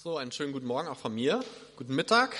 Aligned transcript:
So, 0.00 0.16
einen 0.16 0.30
schönen 0.30 0.52
guten 0.52 0.68
Morgen 0.68 0.86
auch 0.86 0.96
von 0.96 1.12
mir. 1.12 1.44
Guten 1.74 1.92
Mittag. 1.92 2.36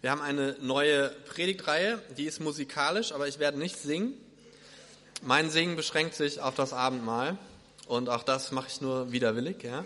Wir 0.00 0.10
haben 0.10 0.22
eine 0.22 0.56
neue 0.62 1.10
Predigtreihe, 1.28 2.02
die 2.16 2.24
ist 2.24 2.40
musikalisch, 2.40 3.12
aber 3.12 3.28
ich 3.28 3.38
werde 3.38 3.58
nicht 3.58 3.76
singen. 3.76 4.14
Mein 5.20 5.50
Singen 5.50 5.76
beschränkt 5.76 6.14
sich 6.14 6.40
auf 6.40 6.54
das 6.54 6.72
Abendmahl 6.72 7.36
und 7.86 8.08
auch 8.08 8.22
das 8.22 8.52
mache 8.52 8.68
ich 8.70 8.80
nur 8.80 9.12
widerwillig. 9.12 9.62
Ja. 9.62 9.84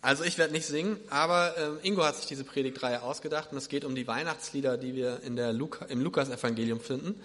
Also 0.00 0.22
ich 0.22 0.38
werde 0.38 0.52
nicht 0.52 0.68
singen, 0.68 0.96
aber 1.10 1.80
äh, 1.82 1.88
Ingo 1.88 2.04
hat 2.04 2.14
sich 2.14 2.26
diese 2.26 2.44
Predigtreihe 2.44 3.02
ausgedacht 3.02 3.50
und 3.50 3.58
es 3.58 3.68
geht 3.68 3.84
um 3.84 3.96
die 3.96 4.06
Weihnachtslieder, 4.06 4.78
die 4.78 4.94
wir 4.94 5.24
in 5.24 5.34
der 5.34 5.52
Luca, 5.52 5.86
im 5.86 6.00
Lukas-Evangelium 6.00 6.78
finden. 6.78 7.20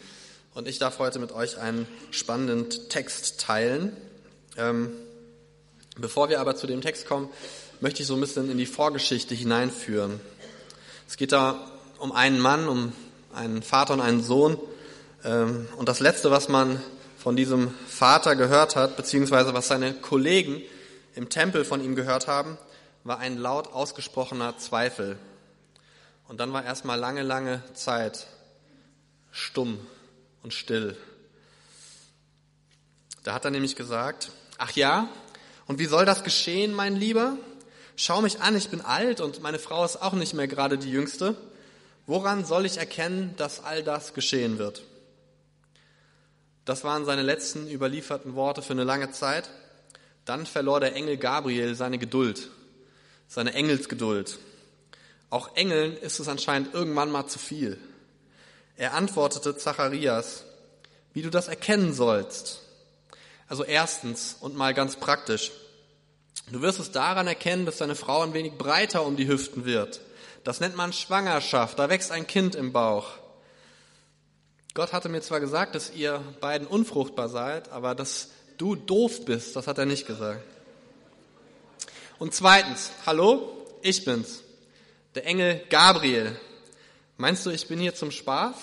Und 0.56 0.68
ich 0.68 0.80
darf 0.80 0.98
heute 0.98 1.20
mit 1.20 1.34
euch 1.34 1.60
einen 1.60 1.88
spannenden 2.10 2.68
Text 2.90 3.40
teilen. 3.42 3.96
Ähm, 4.58 4.92
Bevor 6.02 6.30
wir 6.30 6.40
aber 6.40 6.56
zu 6.56 6.66
dem 6.66 6.82
Text 6.82 7.08
kommen, 7.08 7.30
möchte 7.82 8.02
ich 8.02 8.08
so 8.08 8.14
ein 8.14 8.22
bisschen 8.22 8.50
in 8.50 8.58
die 8.58 8.66
Vorgeschichte 8.66 9.36
hineinführen. 9.36 10.22
Es 11.08 11.18
geht 11.18 11.34
da 11.34 11.70
um 11.98 12.14
einen 12.14 12.40
Mann, 12.40 12.70
um 12.70 12.94
einen 13.34 13.62
Vater 13.62 13.96
und 13.96 14.02
einen 14.02 14.24
Sohn. 14.24 14.58
Ähm, 15.26 15.68
und 15.76 15.90
das 15.90 16.00
Letzte, 16.00 16.32
was 16.32 16.48
man 16.48 16.82
von 17.18 17.36
diesem 17.36 17.74
Vater 17.88 18.38
gehört 18.38 18.78
hat, 18.78 18.96
beziehungsweise 18.96 19.54
was 19.54 19.68
seine 19.68 19.94
Kollegen 19.94 20.62
im 21.16 21.28
Tempel 21.28 21.66
von 21.66 21.84
ihm 21.84 21.96
gehört 21.96 22.28
haben, 22.28 22.58
war 23.04 23.20
ein 23.20 23.38
laut 23.38 23.74
ausgesprochener 23.74 24.58
Zweifel. 24.58 25.18
Und 26.30 26.40
dann 26.40 26.54
war 26.54 26.64
erstmal 26.64 26.98
lange, 26.98 27.24
lange 27.24 27.62
Zeit 27.74 28.28
stumm 29.32 29.80
und 30.44 30.54
still. 30.54 30.96
Da 33.24 33.34
hat 33.34 33.44
er 33.44 33.52
nämlich 33.52 33.76
gesagt, 33.76 34.32
ach 34.58 34.72
ja, 34.72 35.10
und 35.70 35.78
wie 35.78 35.86
soll 35.86 36.04
das 36.04 36.24
geschehen, 36.24 36.74
mein 36.74 36.96
Lieber? 36.96 37.38
Schau 37.96 38.22
mich 38.24 38.42
an, 38.42 38.58
ich 38.58 38.70
bin 38.70 38.82
alt 38.82 39.22
und 39.22 39.44
meine 39.44 39.60
Frau 39.60 39.86
ist 39.86 40.02
auch 40.02 40.14
nicht 40.14 40.34
mehr 40.34 40.48
gerade 40.48 40.80
die 40.80 40.90
jüngste. 40.90 41.36
Woran 42.08 42.44
soll 42.44 42.66
ich 42.66 42.78
erkennen, 42.78 43.36
dass 43.38 43.64
all 43.64 43.84
das 43.84 44.16
geschehen 44.16 44.58
wird? 44.58 44.82
Das 46.66 46.84
waren 46.84 47.06
seine 47.06 47.22
letzten 47.22 47.70
überlieferten 47.70 48.34
Worte 48.34 48.64
für 48.64 48.74
eine 48.74 48.84
lange 48.84 49.12
Zeit. 49.12 49.52
Dann 50.26 50.48
verlor 50.48 50.80
der 50.80 50.96
Engel 50.96 51.18
Gabriel 51.18 51.76
seine 51.76 52.00
Geduld, 52.00 52.50
seine 53.28 53.54
Engelsgeduld. 53.54 54.40
Auch 55.30 55.56
Engeln 55.56 55.96
ist 55.98 56.20
es 56.20 56.28
anscheinend 56.28 56.74
irgendwann 56.74 57.12
mal 57.12 57.28
zu 57.28 57.38
viel. 57.38 57.78
Er 58.76 58.96
antwortete 58.96 59.56
Zacharias, 59.56 60.46
wie 61.14 61.22
du 61.22 61.30
das 61.30 61.48
erkennen 61.48 61.94
sollst. 61.94 62.64
Also 63.50 63.64
erstens 63.64 64.38
und 64.40 64.56
mal 64.56 64.74
ganz 64.74 64.96
praktisch. 64.96 65.52
Du 66.52 66.62
wirst 66.62 66.80
es 66.80 66.92
daran 66.92 67.28
erkennen, 67.28 67.66
dass 67.66 67.78
deine 67.78 67.96
Frau 67.96 68.22
ein 68.22 68.34
wenig 68.34 68.54
breiter 68.54 69.06
um 69.06 69.18
die 69.18 69.28
Hüften 69.28 69.66
wird. 69.66 70.02
Das 70.44 70.60
nennt 70.60 70.78
man 70.78 70.94
Schwangerschaft. 70.94 71.78
Da 71.78 71.90
wächst 71.90 72.12
ein 72.12 72.28
Kind 72.28 72.56
im 72.56 72.72
Bauch. 72.72 73.08
Gott 74.76 74.94
hatte 74.94 75.10
mir 75.10 75.22
zwar 75.22 75.40
gesagt, 75.40 75.76
dass 75.76 75.92
ihr 75.92 76.24
beiden 76.40 76.68
unfruchtbar 76.68 77.28
seid, 77.28 77.72
aber 77.72 77.96
dass 77.96 78.30
du 78.58 78.76
doof 78.76 79.26
bist, 79.26 79.56
das 79.56 79.68
hat 79.68 79.80
er 79.80 79.86
nicht 79.86 80.06
gesagt. 80.06 80.44
Und 82.20 82.34
zweitens, 82.34 82.92
hallo, 83.06 83.66
ich 83.82 84.06
bin's, 84.06 84.44
der 85.16 85.26
Engel 85.26 85.62
Gabriel. 85.70 86.40
Meinst 87.18 87.46
du, 87.46 87.50
ich 87.50 87.68
bin 87.68 87.80
hier 87.80 87.96
zum 87.96 88.12
Spaß? 88.12 88.56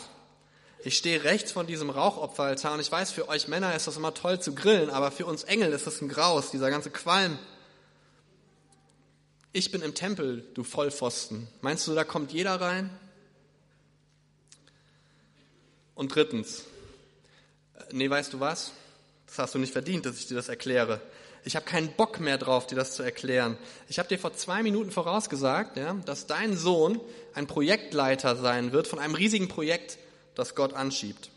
Ich 0.87 0.99
stehe 0.99 1.25
rechts 1.25 1.51
von 1.51 1.67
diesem 1.67 1.91
Rauchopferaltar 1.91 2.75
und 2.75 2.79
ich 2.79 2.93
weiß, 2.93 3.11
für 3.11 3.29
euch 3.29 3.49
Männer 3.49 3.75
ist 3.75 3.89
das 3.89 3.97
immer 3.97 4.15
toll 4.15 4.39
zu 4.39 4.55
grillen, 4.55 4.89
aber 4.89 5.11
für 5.11 5.27
uns 5.27 5.43
Engel 5.43 5.73
ist 5.73 5.85
das 5.85 6.01
ein 6.01 6.09
Graus, 6.09 6.53
dieser 6.53 6.71
ganze 6.71 6.91
Qualm. 6.91 7.41
Ich 9.53 9.73
bin 9.73 9.83
im 9.83 9.97
Tempel, 9.97 10.45
du 10.55 10.63
Vollpfosten. 10.63 11.49
Meinst 11.61 11.89
du, 11.89 11.95
da 11.97 12.05
kommt 12.05 12.31
jeder 12.31 12.61
rein? 12.61 12.97
Und 15.97 16.15
drittens, 16.15 16.63
äh, 17.75 17.83
nee, 17.91 18.09
weißt 18.09 18.35
du 18.35 18.39
was? 18.39 18.71
Das 19.27 19.41
hast 19.41 19.57
du 19.57 19.59
nicht 19.59 19.73
verdient, 19.73 20.07
dass 20.07 20.19
ich 20.19 20.29
dir 20.29 20.37
das 20.37 20.49
erkläre. 20.49 21.01
Ich 21.43 21.57
habe 21.57 21.67
keinen 21.67 21.91
Bock 21.95 22.21
mehr 22.21 22.39
drauf, 22.39 22.69
dir 22.69 22.77
das 22.77 22.95
zu 22.95 23.03
erklären. 23.03 23.59
Ich 23.89 23.99
habe 23.99 24.09
dir 24.09 24.21
vor 24.21 24.35
zwei 24.35 24.63
Minuten 24.63 24.93
vorausgesagt, 24.93 25.79
ja, 25.79 25.95
dass 26.05 26.29
dein 26.29 26.57
Sohn 26.57 27.01
ein 27.35 27.49
Projektleiter 27.49 28.37
sein 28.37 28.71
wird 28.71 28.87
von 28.87 29.01
einem 29.01 29.17
riesigen 29.17 29.49
Projekt, 29.49 29.99
das 30.37 30.55
Gott 30.55 30.75
anschiebt. 30.75 31.31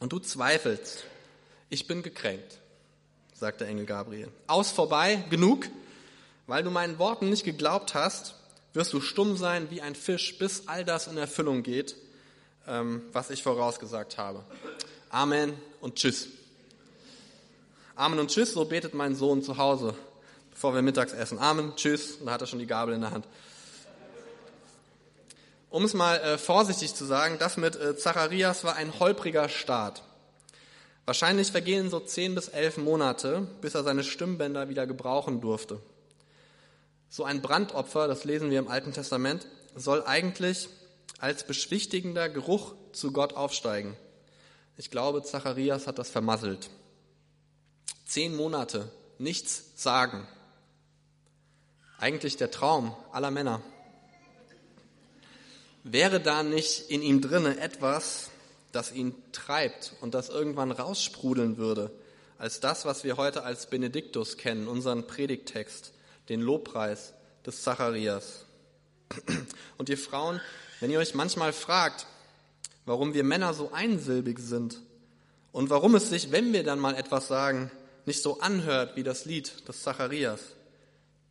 Und 0.00 0.12
du 0.12 0.18
zweifelst. 0.18 1.04
Ich 1.68 1.86
bin 1.86 2.02
gekränkt, 2.02 2.58
sagt 3.34 3.60
der 3.60 3.68
Engel 3.68 3.86
Gabriel. 3.86 4.28
Aus 4.48 4.72
vorbei, 4.72 5.22
genug. 5.30 5.68
Weil 6.46 6.64
du 6.64 6.70
meinen 6.70 6.98
Worten 6.98 7.28
nicht 7.28 7.44
geglaubt 7.44 7.94
hast, 7.94 8.34
wirst 8.72 8.94
du 8.94 9.00
stumm 9.02 9.36
sein 9.36 9.70
wie 9.70 9.82
ein 9.82 9.94
Fisch, 9.94 10.38
bis 10.38 10.66
all 10.66 10.84
das 10.84 11.06
in 11.06 11.18
Erfüllung 11.18 11.62
geht, 11.62 11.94
ähm, 12.66 13.02
was 13.12 13.28
ich 13.28 13.42
vorausgesagt 13.42 14.16
habe. 14.16 14.42
Amen 15.10 15.52
und 15.82 15.96
Tschüss. 15.96 16.28
Amen 17.96 18.18
und 18.18 18.30
Tschüss, 18.30 18.54
so 18.54 18.64
betet 18.64 18.94
mein 18.94 19.14
Sohn 19.14 19.42
zu 19.42 19.58
Hause, 19.58 19.94
bevor 20.50 20.74
wir 20.74 20.80
mittags 20.80 21.12
essen. 21.12 21.38
Amen, 21.38 21.74
Tschüss, 21.76 22.18
da 22.24 22.30
hat 22.30 22.40
er 22.40 22.46
schon 22.46 22.60
die 22.60 22.66
Gabel 22.66 22.94
in 22.94 23.02
der 23.02 23.10
Hand 23.10 23.26
um 25.70 25.84
es 25.84 25.94
mal 25.94 26.16
äh, 26.20 26.38
vorsichtig 26.38 26.94
zu 26.94 27.04
sagen, 27.04 27.36
das 27.38 27.56
mit 27.56 27.76
äh, 27.76 27.96
Zacharias 27.96 28.64
war 28.64 28.76
ein 28.76 28.98
holpriger 28.98 29.48
Start. 29.48 30.02
Wahrscheinlich 31.04 31.52
vergehen 31.52 31.90
so 31.90 32.00
zehn 32.00 32.34
bis 32.34 32.48
elf 32.48 32.76
Monate, 32.76 33.46
bis 33.60 33.74
er 33.74 33.82
seine 33.82 34.04
Stimmbänder 34.04 34.68
wieder 34.68 34.86
gebrauchen 34.86 35.40
durfte. 35.40 35.80
So 37.08 37.24
ein 37.24 37.40
Brandopfer, 37.40 38.08
das 38.08 38.24
lesen 38.24 38.50
wir 38.50 38.58
im 38.58 38.68
Alten 38.68 38.92
Testament, 38.92 39.46
soll 39.74 40.04
eigentlich 40.04 40.68
als 41.18 41.44
beschwichtigender 41.44 42.28
Geruch 42.28 42.74
zu 42.92 43.12
Gott 43.12 43.34
aufsteigen. 43.34 43.96
Ich 44.76 44.90
glaube, 44.90 45.22
Zacharias 45.22 45.86
hat 45.86 45.98
das 45.98 46.10
vermasselt. 46.10 46.70
Zehn 48.06 48.36
Monate, 48.36 48.92
nichts 49.18 49.72
sagen. 49.76 50.26
Eigentlich 51.98 52.36
der 52.36 52.50
Traum 52.50 52.94
aller 53.12 53.30
Männer. 53.30 53.60
Wäre 55.90 56.20
da 56.20 56.42
nicht 56.42 56.90
in 56.90 57.00
ihm 57.00 57.22
drinne 57.22 57.58
etwas, 57.58 58.28
das 58.72 58.92
ihn 58.92 59.14
treibt 59.32 59.94
und 60.02 60.12
das 60.12 60.28
irgendwann 60.28 60.70
raussprudeln 60.70 61.56
würde, 61.56 61.90
als 62.36 62.60
das, 62.60 62.84
was 62.84 63.04
wir 63.04 63.16
heute 63.16 63.42
als 63.42 63.70
Benediktus 63.70 64.36
kennen, 64.36 64.68
unseren 64.68 65.06
Predigttext, 65.06 65.92
den 66.28 66.42
Lobpreis 66.42 67.14
des 67.46 67.62
Zacharias. 67.62 68.44
Und 69.78 69.88
ihr 69.88 69.96
Frauen, 69.96 70.42
wenn 70.80 70.90
ihr 70.90 70.98
euch 70.98 71.14
manchmal 71.14 71.54
fragt, 71.54 72.06
warum 72.84 73.14
wir 73.14 73.24
Männer 73.24 73.54
so 73.54 73.72
einsilbig 73.72 74.40
sind 74.40 74.82
und 75.52 75.70
warum 75.70 75.94
es 75.94 76.10
sich, 76.10 76.30
wenn 76.30 76.52
wir 76.52 76.64
dann 76.64 76.80
mal 76.80 76.96
etwas 76.96 77.28
sagen, 77.28 77.70
nicht 78.04 78.22
so 78.22 78.40
anhört 78.40 78.96
wie 78.96 79.04
das 79.04 79.24
Lied 79.24 79.66
des 79.66 79.82
Zacharias, 79.82 80.40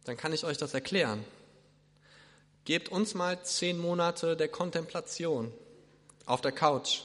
dann 0.06 0.18
kann 0.18 0.34
ich 0.34 0.46
euch 0.46 0.58
das 0.58 0.74
erklären. 0.74 1.24
Gebt 2.68 2.90
uns 2.90 3.14
mal 3.14 3.42
zehn 3.44 3.80
Monate 3.80 4.36
der 4.36 4.50
Kontemplation 4.50 5.54
auf 6.26 6.42
der 6.42 6.52
Couch 6.52 7.00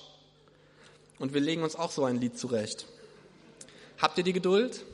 und 1.21 1.35
wir 1.35 1.41
legen 1.41 1.63
uns 1.63 1.77
auch 1.77 1.93
so 1.93 2.05
ein 2.05 2.17
Lied 2.17 2.37
zurecht. 2.37 2.87
Habt 3.97 4.19
ihr 4.19 4.25
die 4.25 4.33
Geduld? 4.33 4.85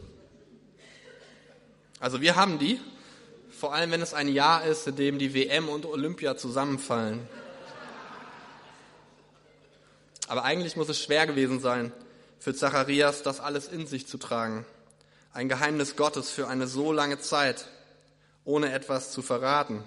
Also 2.00 2.20
wir 2.20 2.36
haben 2.36 2.58
die, 2.58 2.78
vor 3.50 3.72
allem 3.72 3.92
wenn 3.92 4.02
es 4.02 4.12
ein 4.12 4.28
Jahr 4.28 4.62
ist, 4.66 4.86
in 4.86 4.96
dem 4.96 5.18
die 5.18 5.32
WM 5.32 5.70
und 5.70 5.86
Olympia 5.86 6.36
zusammenfallen. 6.36 7.26
Aber 10.26 10.44
eigentlich 10.44 10.76
muss 10.76 10.90
es 10.90 11.02
schwer 11.02 11.26
gewesen 11.26 11.60
sein, 11.60 11.94
für 12.38 12.54
Zacharias 12.54 13.22
das 13.22 13.40
alles 13.40 13.68
in 13.68 13.86
sich 13.86 14.06
zu 14.06 14.18
tragen. 14.18 14.66
Ein 15.32 15.48
Geheimnis 15.48 15.96
Gottes 15.96 16.30
für 16.30 16.46
eine 16.46 16.66
so 16.66 16.92
lange 16.92 17.18
Zeit, 17.18 17.68
ohne 18.44 18.70
etwas 18.74 19.12
zu 19.12 19.22
verraten. 19.22 19.82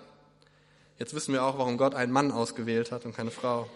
Jetzt 1.01 1.15
wissen 1.15 1.33
wir 1.33 1.43
auch, 1.43 1.57
warum 1.57 1.79
Gott 1.79 1.95
einen 1.95 2.11
Mann 2.11 2.31
ausgewählt 2.31 2.91
hat 2.91 3.05
und 3.05 3.15
keine 3.15 3.31
Frau. 3.31 3.67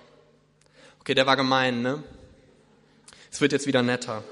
Okay, 0.99 1.15
der 1.15 1.25
war 1.25 1.35
gemein, 1.35 1.81
ne? 1.81 2.03
Es 3.31 3.41
wird 3.41 3.51
jetzt 3.51 3.65
wieder 3.65 3.81
netter. 3.81 4.23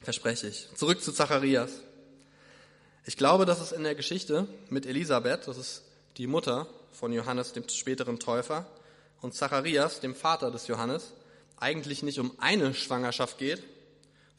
Verspreche 0.00 0.46
ich. 0.46 0.68
Zurück 0.76 1.02
zu 1.02 1.10
Zacharias. 1.10 1.80
Ich 3.04 3.16
glaube, 3.16 3.46
dass 3.46 3.60
es 3.60 3.72
in 3.72 3.82
der 3.82 3.96
Geschichte 3.96 4.46
mit 4.70 4.86
Elisabeth, 4.86 5.48
das 5.48 5.58
ist 5.58 5.82
die 6.18 6.28
Mutter 6.28 6.68
von 6.92 7.12
Johannes, 7.12 7.52
dem 7.52 7.68
späteren 7.68 8.20
Täufer, 8.20 8.64
und 9.20 9.34
Zacharias, 9.34 9.98
dem 9.98 10.14
Vater 10.14 10.52
des 10.52 10.68
Johannes, 10.68 11.14
eigentlich 11.58 12.04
nicht 12.04 12.20
um 12.20 12.30
eine 12.38 12.74
Schwangerschaft 12.74 13.38
geht, 13.38 13.60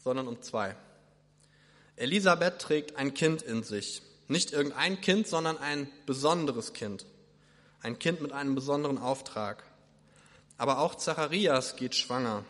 sondern 0.02 0.30
um 0.30 0.42
zwei. 0.42 0.78
Elisabeth 1.98 2.60
trägt 2.60 2.96
ein 2.96 3.14
Kind 3.14 3.42
in 3.42 3.64
sich. 3.64 4.02
Nicht 4.30 4.54
irgendein 4.54 5.02
Kind, 5.02 5.28
sondern 5.28 5.58
ein 5.58 5.90
besonderes 6.06 6.72
Kind 6.72 7.06
ein 7.84 8.00
Kind 8.00 8.22
mit 8.22 8.32
einem 8.32 8.56
besonderen 8.56 8.98
Auftrag. 8.98 9.64
Aber 10.58 10.80
auch 10.80 10.96
Zacharias 10.96 11.76
geht 11.76 11.96
schwanger. 11.96 12.44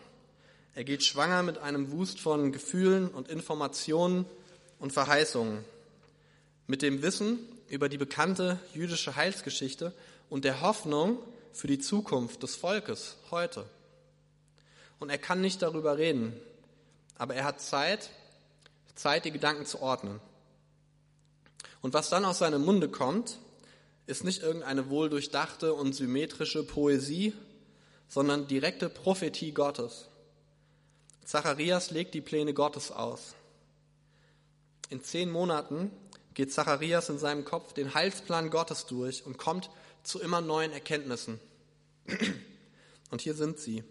Er 0.74 0.84
geht 0.84 1.02
schwanger 1.02 1.42
mit 1.42 1.58
einem 1.58 1.90
Wust 1.90 2.20
von 2.20 2.52
Gefühlen 2.52 3.08
und 3.08 3.28
Informationen 3.28 4.24
und 4.78 4.92
Verheißungen. 4.92 5.64
mit 6.66 6.80
dem 6.80 7.02
Wissen 7.02 7.40
über 7.68 7.90
die 7.90 7.98
bekannte 7.98 8.58
jüdische 8.72 9.16
Heilsgeschichte 9.16 9.92
und 10.30 10.44
der 10.44 10.62
Hoffnung 10.62 11.18
für 11.52 11.66
die 11.66 11.78
Zukunft 11.78 12.42
des 12.42 12.56
Volkes 12.56 13.16
heute. 13.30 13.66
Und 14.98 15.10
er 15.10 15.18
kann 15.18 15.42
nicht 15.42 15.60
darüber 15.60 15.98
reden, 15.98 16.32
aber 17.18 17.34
er 17.34 17.44
hat 17.44 17.60
Zeit, 17.60 18.08
Zeit, 18.94 19.26
die 19.26 19.30
Gedanken 19.30 19.66
zu 19.66 19.82
ordnen. 19.82 20.20
Und 21.82 21.92
was 21.92 22.08
dann 22.08 22.24
aus 22.24 22.38
seinem 22.38 22.64
Munde 22.64 22.88
kommt, 22.88 23.38
ist 24.06 24.24
nicht 24.24 24.42
irgendeine 24.42 24.90
wohldurchdachte 24.90 25.74
und 25.74 25.94
symmetrische 25.94 26.64
Poesie, 26.64 27.32
sondern 28.08 28.46
direkte 28.46 28.88
Prophetie 28.88 29.52
Gottes. 29.52 30.08
Zacharias 31.24 31.90
legt 31.90 32.14
die 32.14 32.20
Pläne 32.20 32.52
Gottes 32.52 32.90
aus. 32.90 33.34
In 34.90 35.02
zehn 35.02 35.30
Monaten 35.30 35.90
geht 36.34 36.52
Zacharias 36.52 37.08
in 37.08 37.18
seinem 37.18 37.44
Kopf 37.44 37.72
den 37.72 37.94
Heilsplan 37.94 38.50
Gottes 38.50 38.86
durch 38.86 39.24
und 39.24 39.38
kommt 39.38 39.70
zu 40.02 40.20
immer 40.20 40.40
neuen 40.40 40.72
Erkenntnissen. 40.72 41.40
Und 43.10 43.20
hier 43.20 43.34
sind 43.34 43.58
sie. 43.58 43.84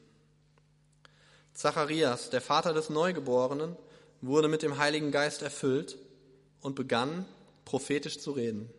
Zacharias, 1.54 2.30
der 2.30 2.42
Vater 2.42 2.74
des 2.74 2.89
Neugeborenen, 2.89 3.77
wurde 4.21 4.48
mit 4.48 4.63
dem 4.63 4.77
Heiligen 4.77 5.12
Geist 5.12 5.42
erfüllt 5.42 5.98
und 6.62 6.75
begann 6.75 7.25
prophetisch 7.65 8.19
zu 8.19 8.31
reden. 8.31 8.69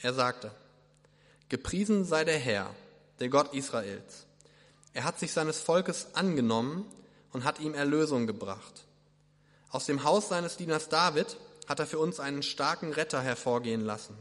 Er 0.00 0.14
sagte, 0.14 0.50
Gepriesen 1.48 2.04
sei 2.04 2.24
der 2.24 2.38
Herr, 2.38 2.74
der 3.20 3.28
Gott 3.28 3.54
Israels. 3.54 4.26
Er 4.92 5.04
hat 5.04 5.18
sich 5.18 5.32
seines 5.32 5.60
Volkes 5.60 6.08
angenommen 6.14 6.84
und 7.32 7.44
hat 7.44 7.60
ihm 7.60 7.74
Erlösung 7.74 8.26
gebracht. 8.26 8.84
Aus 9.70 9.86
dem 9.86 10.04
Haus 10.04 10.28
seines 10.28 10.56
Dieners 10.56 10.88
David 10.88 11.36
hat 11.66 11.78
er 11.80 11.86
für 11.86 11.98
uns 11.98 12.20
einen 12.20 12.42
starken 12.42 12.92
Retter 12.92 13.22
hervorgehen 13.22 13.82
lassen. 13.82 14.16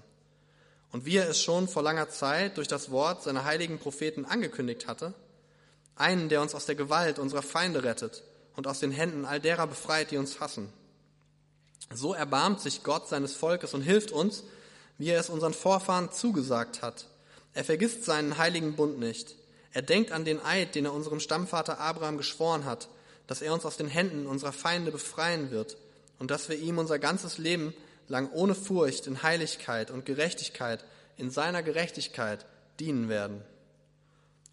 Und 0.92 1.06
wie 1.06 1.18
er 1.18 1.30
es 1.30 1.42
schon 1.42 1.68
vor 1.68 1.84
langer 1.84 2.10
Zeit 2.10 2.58
durch 2.58 2.68
das 2.68 2.92
Wort 2.92 3.24
seiner 3.24 3.46
heiligen 3.46 3.80
Propheten 3.80 4.26
angekündigt 4.26 4.88
hatte, 4.88 5.14
einen, 5.96 6.30
der 6.30 6.42
uns 6.42 6.56
aus 6.56 6.66
der 6.66 6.76
Gewalt 6.76 7.20
unserer 7.20 7.42
Feinde 7.42 7.84
rettet 7.84 8.24
und 8.56 8.68
aus 8.68 8.80
den 8.80 8.92
Händen 8.92 9.26
all 9.26 9.40
derer 9.40 9.68
befreit, 9.68 10.12
die 10.12 10.18
uns 10.18 10.40
hassen. 10.40 10.72
So 11.94 12.14
erbarmt 12.14 12.62
sich 12.62 12.84
Gott 12.84 13.08
seines 13.08 13.36
Volkes 13.36 13.74
und 13.74 13.82
hilft 13.82 14.12
uns, 14.12 14.44
wie 14.98 15.10
er 15.10 15.20
es 15.20 15.30
unseren 15.30 15.54
Vorfahren 15.54 16.12
zugesagt 16.12 16.82
hat. 16.82 17.08
Er 17.54 17.64
vergisst 17.64 18.06
seinen 18.06 18.38
heiligen 18.38 18.76
Bund 18.76 19.00
nicht. 19.00 19.36
Er 19.74 19.82
denkt 19.82 20.12
an 20.12 20.26
den 20.26 20.44
Eid, 20.44 20.76
den 20.76 20.86
er 20.86 20.94
unserem 20.94 21.20
Stammvater 21.20 21.80
Abraham 21.80 22.18
geschworen 22.18 22.66
hat, 22.66 22.90
dass 23.28 23.42
er 23.42 23.54
uns 23.54 23.66
aus 23.66 23.78
den 23.78 23.88
Händen 23.88 24.26
unserer 24.26 24.54
Feinde 24.54 24.92
befreien 24.92 25.52
wird 25.52 25.78
und 26.20 26.32
dass 26.32 26.50
wir 26.50 26.58
ihm 26.58 26.78
unser 26.78 27.00
ganzes 27.00 27.38
Leben 27.38 27.74
lang 28.08 28.32
ohne 28.32 28.56
Furcht 28.56 29.08
in 29.08 29.22
Heiligkeit 29.24 29.92
und 29.92 30.06
Gerechtigkeit, 30.06 30.84
in 31.18 31.30
seiner 31.30 31.64
Gerechtigkeit 31.64 32.46
dienen 32.80 33.10
werden. 33.10 33.42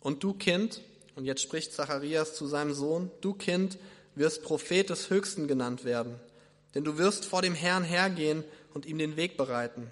Und 0.00 0.22
du 0.22 0.34
Kind, 0.34 0.80
und 1.14 1.24
jetzt 1.24 1.42
spricht 1.42 1.72
Zacharias 1.72 2.34
zu 2.34 2.46
seinem 2.46 2.74
Sohn, 2.74 3.10
du 3.20 3.34
Kind 3.34 3.78
wirst 4.14 4.42
Prophet 4.42 4.90
des 4.90 5.10
Höchsten 5.10 5.48
genannt 5.48 5.84
werden, 5.84 6.18
denn 6.74 6.84
du 6.84 6.98
wirst 6.98 7.24
vor 7.24 7.42
dem 7.42 7.54
Herrn 7.54 7.84
hergehen 7.84 8.44
und 8.74 8.86
ihm 8.86 8.98
den 8.98 9.16
Weg 9.16 9.36
bereiten. 9.36 9.90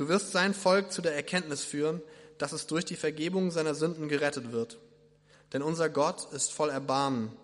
Du 0.00 0.08
wirst 0.08 0.32
sein 0.32 0.54
Volk 0.54 0.90
zu 0.92 1.02
der 1.02 1.14
Erkenntnis 1.14 1.62
führen, 1.62 2.00
dass 2.38 2.52
es 2.52 2.66
durch 2.66 2.86
die 2.86 2.96
Vergebung 2.96 3.50
seiner 3.50 3.74
Sünden 3.74 4.08
gerettet 4.08 4.50
wird. 4.50 4.78
Denn 5.52 5.60
unser 5.60 5.90
Gott 5.90 6.32
ist 6.32 6.52
voll 6.52 6.70
Erbarmen 6.70 7.36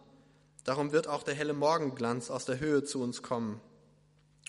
Darum 0.67 0.91
wird 0.91 1.06
auch 1.06 1.23
der 1.23 1.35
helle 1.35 1.53
Morgenglanz 1.53 2.29
aus 2.29 2.44
der 2.44 2.58
Höhe 2.58 2.82
zu 2.82 3.00
uns 3.00 3.23
kommen, 3.23 3.61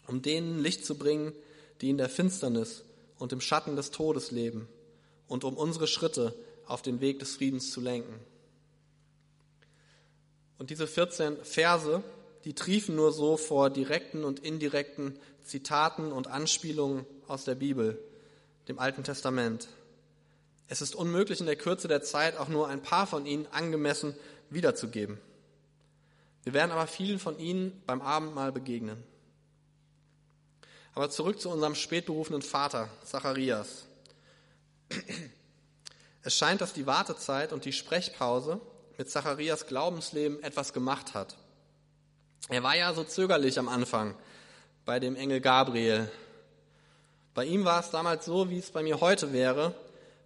um 0.08 0.24
denen 0.24 0.58
Licht 0.58 0.84
zu 0.84 0.98
bringen, 0.98 1.32
die 1.80 1.92
in 1.92 2.00
der 2.00 2.10
Finsternis 2.10 2.84
und 3.20 3.34
im 3.34 3.40
Schatten 3.40 3.76
des 3.76 3.92
Todes 3.92 4.32
leben, 4.32 4.68
und 5.28 5.44
um 5.44 5.56
unsere 5.56 5.86
Schritte 5.86 6.34
auf 6.66 6.82
den 6.82 7.02
Weg 7.02 7.20
des 7.20 7.36
Friedens 7.36 7.70
zu 7.70 7.82
lenken. 7.82 8.20
Und 10.58 10.72
diese 10.72 10.88
14 10.88 11.38
Verse, 11.44 12.02
die 12.46 12.56
triefen 12.56 12.96
nur 12.96 13.12
so 13.12 13.38
vor 13.38 13.70
direkten 13.70 14.24
und 14.24 14.40
indirekten 14.40 15.20
Zitaten 15.44 16.12
und 16.12 16.28
Anspielungen 16.28 17.06
aus 17.28 17.46
der 17.46 17.56
Bibel, 17.56 18.00
dem 18.68 18.80
Alten 18.80 19.04
Testament. 19.04 19.68
Es 20.68 20.82
ist 20.82 20.96
unmöglich 20.96 21.40
in 21.40 21.46
der 21.46 21.56
Kürze 21.56 21.88
der 21.88 22.02
Zeit 22.02 22.38
auch 22.38 22.50
nur 22.50 22.68
ein 22.68 22.82
paar 22.82 23.08
von 23.08 23.26
ihnen 23.26 23.48
angemessen 23.52 24.16
wiederzugeben. 24.50 25.20
Wir 26.44 26.54
werden 26.54 26.72
aber 26.72 26.88
vielen 26.88 27.20
von 27.20 27.40
ihnen 27.40 27.82
beim 27.86 28.02
Abendmahl 28.02 28.52
begegnen. 28.52 29.04
Aber 30.94 31.10
zurück 31.10 31.40
zu 31.40 31.50
unserem 31.50 31.76
spätberufenen 31.76 32.42
Vater, 32.42 32.90
Zacharias. 33.04 33.86
Es 36.24 36.36
scheint, 36.36 36.62
dass 36.62 36.74
die 36.74 36.88
Wartezeit 36.88 37.54
und 37.54 37.66
die 37.66 37.74
Sprechpause 37.74 38.60
mit 38.98 39.10
Zacharias 39.10 39.68
Glaubensleben 39.68 40.42
etwas 40.44 40.74
gemacht 40.74 41.14
hat. 41.14 41.38
Er 42.50 42.64
war 42.64 42.76
ja 42.76 42.94
so 42.94 43.04
zögerlich 43.04 43.60
am 43.60 43.68
Anfang 43.68 44.16
bei 44.86 45.00
dem 45.00 45.16
Engel 45.16 45.42
Gabriel. 45.42 46.10
Bei 47.38 47.46
ihm 47.46 47.66
war 47.66 47.80
es 47.80 47.92
damals 47.92 48.26
so, 48.26 48.50
wie 48.50 48.58
es 48.58 48.72
bei 48.72 48.82
mir 48.82 49.00
heute 49.00 49.32
wäre, 49.32 49.76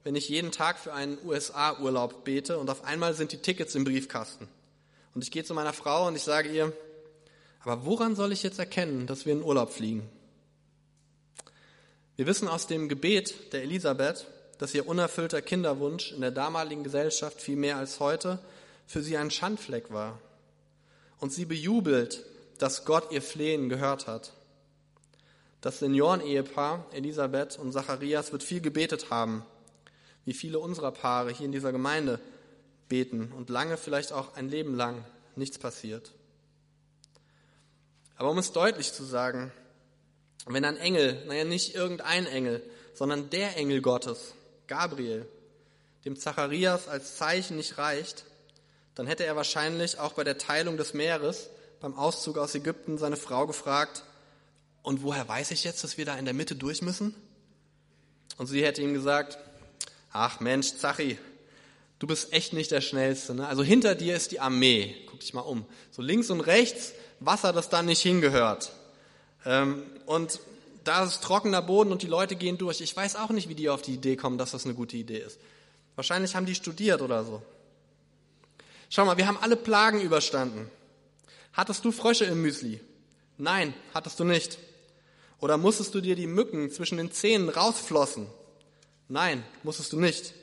wenn 0.05 0.15
ich 0.15 0.29
jeden 0.29 0.53
Tag 0.53 0.79
für 0.79 0.93
einen 0.93 1.17
USA-Urlaub 1.25 2.23
bete 2.23 2.57
und 2.57 2.69
auf 2.69 2.85
einmal 2.85 3.13
sind 3.13 3.33
die 3.33 3.41
Tickets 3.41 3.75
im 3.75 3.83
Briefkasten. 3.83 4.47
Und 5.13 5.21
ich 5.21 5.29
gehe 5.29 5.43
zu 5.43 5.53
meiner 5.53 5.73
Frau 5.73 6.07
und 6.07 6.15
ich 6.15 6.23
sage 6.23 6.47
ihr, 6.47 6.71
aber 7.59 7.85
woran 7.85 8.15
soll 8.15 8.31
ich 8.31 8.43
jetzt 8.43 8.59
erkennen, 8.59 9.07
dass 9.07 9.25
wir 9.25 9.33
in 9.33 9.43
Urlaub 9.43 9.73
fliegen? 9.73 10.09
Wir 12.15 12.27
wissen 12.27 12.47
aus 12.47 12.67
dem 12.67 12.87
Gebet 12.87 13.51
der 13.51 13.63
Elisabeth, 13.63 14.25
dass 14.57 14.73
ihr 14.73 14.87
unerfüllter 14.87 15.41
Kinderwunsch 15.41 16.13
in 16.13 16.21
der 16.21 16.31
damaligen 16.31 16.85
Gesellschaft 16.85 17.41
viel 17.41 17.57
mehr 17.57 17.75
als 17.75 17.99
heute 17.99 18.39
für 18.87 19.03
sie 19.03 19.17
ein 19.17 19.31
Schandfleck 19.31 19.91
war. 19.91 20.17
Und 21.19 21.33
sie 21.33 21.43
bejubelt, 21.43 22.23
dass 22.57 22.85
Gott 22.85 23.11
ihr 23.11 23.21
Flehen 23.21 23.67
gehört 23.67 24.07
hat. 24.07 24.31
Das 25.61 25.77
Seniorenehepaar 25.77 26.85
Elisabeth 26.91 27.57
und 27.59 27.71
Zacharias 27.71 28.31
wird 28.31 28.41
viel 28.41 28.61
gebetet 28.61 29.11
haben, 29.11 29.45
wie 30.25 30.33
viele 30.33 30.59
unserer 30.59 30.91
Paare 30.91 31.31
hier 31.31 31.45
in 31.45 31.51
dieser 31.51 31.71
Gemeinde 31.71 32.19
beten 32.89 33.31
und 33.31 33.49
lange, 33.49 33.77
vielleicht 33.77 34.11
auch 34.11 34.35
ein 34.35 34.49
Leben 34.49 34.75
lang, 34.75 35.05
nichts 35.35 35.59
passiert. 35.59 36.11
Aber 38.17 38.31
um 38.31 38.37
es 38.39 38.51
deutlich 38.51 38.91
zu 38.91 39.03
sagen, 39.03 39.51
wenn 40.47 40.65
ein 40.65 40.77
Engel, 40.77 41.23
naja, 41.27 41.43
nicht 41.43 41.75
irgendein 41.75 42.25
Engel, 42.25 42.63
sondern 42.93 43.29
der 43.29 43.55
Engel 43.57 43.81
Gottes, 43.81 44.33
Gabriel, 44.67 45.27
dem 46.05 46.15
Zacharias 46.15 46.87
als 46.87 47.17
Zeichen 47.17 47.57
nicht 47.57 47.77
reicht, 47.77 48.25
dann 48.95 49.07
hätte 49.07 49.25
er 49.25 49.35
wahrscheinlich 49.35 49.99
auch 49.99 50.13
bei 50.13 50.23
der 50.23 50.37
Teilung 50.37 50.77
des 50.77 50.93
Meeres 50.93 51.49
beim 51.79 51.95
Auszug 51.95 52.37
aus 52.37 52.55
Ägypten 52.55 52.97
seine 52.97 53.17
Frau 53.17 53.47
gefragt, 53.47 54.03
und 54.83 55.03
woher 55.03 55.27
weiß 55.27 55.51
ich 55.51 55.63
jetzt, 55.63 55.83
dass 55.83 55.97
wir 55.97 56.05
da 56.05 56.15
in 56.15 56.25
der 56.25 56.33
Mitte 56.33 56.55
durch 56.55 56.81
müssen? 56.81 57.15
Und 58.37 58.47
sie 58.47 58.63
hätte 58.63 58.81
ihm 58.81 58.93
gesagt, 58.93 59.37
ach 60.11 60.39
Mensch, 60.39 60.75
Zachi, 60.75 61.17
du 61.99 62.07
bist 62.07 62.33
echt 62.33 62.53
nicht 62.53 62.71
der 62.71 62.81
Schnellste. 62.81 63.35
Ne? 63.35 63.47
Also 63.47 63.63
hinter 63.63 63.95
dir 63.95 64.15
ist 64.15 64.31
die 64.31 64.39
Armee. 64.39 64.95
Guck 65.07 65.19
dich 65.19 65.33
mal 65.33 65.41
um. 65.41 65.65
So 65.91 66.01
links 66.01 66.29
und 66.29 66.41
rechts 66.41 66.93
Wasser, 67.19 67.53
das 67.53 67.69
da 67.69 67.83
nicht 67.83 68.01
hingehört. 68.01 68.71
Ähm, 69.45 69.83
und 70.07 70.39
da 70.83 71.03
ist 71.03 71.21
trockener 71.21 71.61
Boden 71.61 71.91
und 71.91 72.01
die 72.01 72.07
Leute 72.07 72.35
gehen 72.35 72.57
durch. 72.57 72.81
Ich 72.81 72.95
weiß 72.95 73.15
auch 73.15 73.29
nicht, 73.29 73.49
wie 73.49 73.55
die 73.55 73.69
auf 73.69 73.83
die 73.83 73.93
Idee 73.93 74.15
kommen, 74.15 74.39
dass 74.39 74.51
das 74.51 74.65
eine 74.65 74.73
gute 74.73 74.97
Idee 74.97 75.19
ist. 75.19 75.39
Wahrscheinlich 75.95 76.35
haben 76.35 76.47
die 76.47 76.55
studiert 76.55 77.01
oder 77.01 77.23
so. 77.23 77.43
Schau 78.89 79.05
mal, 79.05 79.17
wir 79.17 79.27
haben 79.27 79.37
alle 79.39 79.55
Plagen 79.55 80.01
überstanden. 80.01 80.69
Hattest 81.53 81.85
du 81.85 81.91
Frösche 81.91 82.25
im 82.25 82.41
Müsli? 82.41 82.81
Nein, 83.37 83.73
hattest 83.93 84.19
du 84.19 84.23
nicht. 84.23 84.57
Oder 85.41 85.57
musstest 85.57 85.93
du 85.95 86.01
dir 86.01 86.15
die 86.15 86.27
Mücken 86.27 86.69
zwischen 86.71 86.97
den 86.97 87.11
Zähnen 87.11 87.49
rausflossen? 87.49 88.27
Nein, 89.09 89.43
musstest 89.63 89.91
du 89.91 89.99
nicht. 89.99 90.33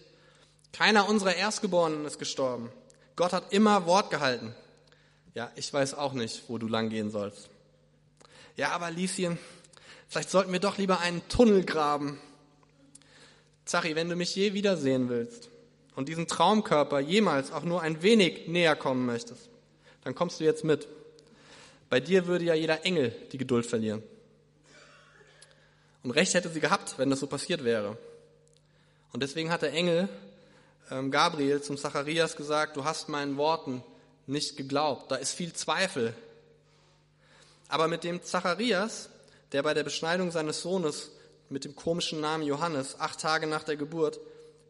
Keiner 0.72 1.08
unserer 1.08 1.34
Erstgeborenen 1.34 2.04
ist 2.04 2.18
gestorben. 2.18 2.70
Gott 3.16 3.32
hat 3.32 3.52
immer 3.52 3.86
Wort 3.86 4.10
gehalten. 4.10 4.54
Ja, 5.34 5.50
ich 5.54 5.72
weiß 5.72 5.94
auch 5.94 6.12
nicht, 6.12 6.42
wo 6.48 6.58
du 6.58 6.66
lang 6.66 6.90
gehen 6.90 7.10
sollst. 7.10 7.48
Ja, 8.56 8.70
aber 8.72 8.90
Lieschen, 8.90 9.38
vielleicht 10.08 10.30
sollten 10.30 10.52
wir 10.52 10.60
doch 10.60 10.78
lieber 10.78 10.98
einen 10.98 11.26
Tunnel 11.28 11.64
graben. 11.64 12.20
Zachi, 13.64 13.94
wenn 13.94 14.08
du 14.08 14.16
mich 14.16 14.34
je 14.34 14.52
wiedersehen 14.52 15.08
willst 15.08 15.48
und 15.94 16.08
diesen 16.08 16.26
Traumkörper 16.26 16.98
jemals 16.98 17.52
auch 17.52 17.62
nur 17.62 17.82
ein 17.82 18.02
wenig 18.02 18.48
näher 18.48 18.74
kommen 18.74 19.06
möchtest, 19.06 19.48
dann 20.02 20.16
kommst 20.16 20.40
du 20.40 20.44
jetzt 20.44 20.64
mit. 20.64 20.88
Bei 21.88 22.00
dir 22.00 22.26
würde 22.26 22.46
ja 22.46 22.54
jeder 22.54 22.84
Engel 22.84 23.14
die 23.30 23.38
Geduld 23.38 23.64
verlieren. 23.64 24.02
Und 26.02 26.10
recht 26.12 26.34
hätte 26.34 26.48
sie 26.48 26.60
gehabt, 26.60 26.98
wenn 26.98 27.10
das 27.10 27.20
so 27.20 27.26
passiert 27.26 27.64
wäre. 27.64 27.96
Und 29.12 29.22
deswegen 29.22 29.50
hat 29.50 29.62
der 29.62 29.72
Engel 29.72 30.08
ähm, 30.90 31.10
Gabriel 31.10 31.62
zum 31.62 31.76
Zacharias 31.76 32.36
gesagt, 32.36 32.76
du 32.76 32.84
hast 32.84 33.08
meinen 33.08 33.36
Worten 33.36 33.82
nicht 34.26 34.56
geglaubt, 34.56 35.10
da 35.10 35.16
ist 35.16 35.32
viel 35.32 35.52
Zweifel. 35.52 36.14
Aber 37.68 37.88
mit 37.88 38.04
dem 38.04 38.22
Zacharias 38.22 39.10
der 39.52 39.62
bei 39.62 39.74
der 39.74 39.84
Beschneidung 39.84 40.30
seines 40.30 40.62
Sohnes 40.62 41.10
mit 41.48 41.64
dem 41.64 41.74
komischen 41.74 42.20
Namen 42.20 42.44
Johannes 42.44 43.00
acht 43.00 43.20
Tage 43.20 43.46
nach 43.46 43.64
der 43.64 43.76
Geburt 43.76 44.20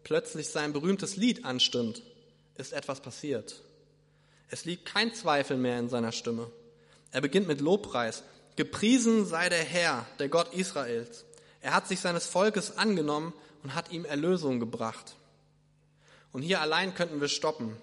plötzlich 0.05 0.49
sein 0.49 0.73
berühmtes 0.73 1.17
Lied 1.17 1.45
anstimmt, 1.45 2.03
ist 2.57 2.73
etwas 2.73 3.01
passiert. 3.01 3.63
Es 4.49 4.65
liegt 4.65 4.87
kein 4.87 5.13
Zweifel 5.15 5.57
mehr 5.57 5.79
in 5.79 5.89
seiner 5.89 6.13
Stimme. 6.13 6.51
Er 7.11 7.21
beginnt 7.21 7.49
mit 7.49 7.61
Lobpreis. 7.61 8.23
Gepriesen 8.59 9.25
sei 9.25 9.49
der 9.49 9.63
Herr, 9.63 10.05
der 10.19 10.29
Gott 10.29 10.53
Israels. 10.53 11.25
Er 11.61 11.75
hat 11.75 11.87
sich 11.87 12.01
seines 12.01 12.27
Volkes 12.27 12.77
angenommen 12.77 13.33
und 13.63 13.77
hat 13.77 13.93
ihm 13.93 14.05
Erlösung 14.05 14.59
gebracht. 14.59 15.15
Und 16.33 16.43
hier 16.43 16.61
allein 16.61 16.93
könnten 16.93 17.21
wir 17.21 17.29
stoppen. 17.29 17.77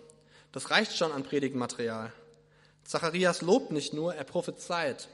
Das 0.52 0.72
reicht 0.72 0.98
schon 0.98 1.14
an 1.14 1.24
Predigtmaterial. 1.24 2.12
Zacharias 2.84 3.42
lobt 3.42 3.72
nicht 3.72 3.94
nur, 3.94 4.16
er 4.16 4.26
prophezeit. 4.26 5.08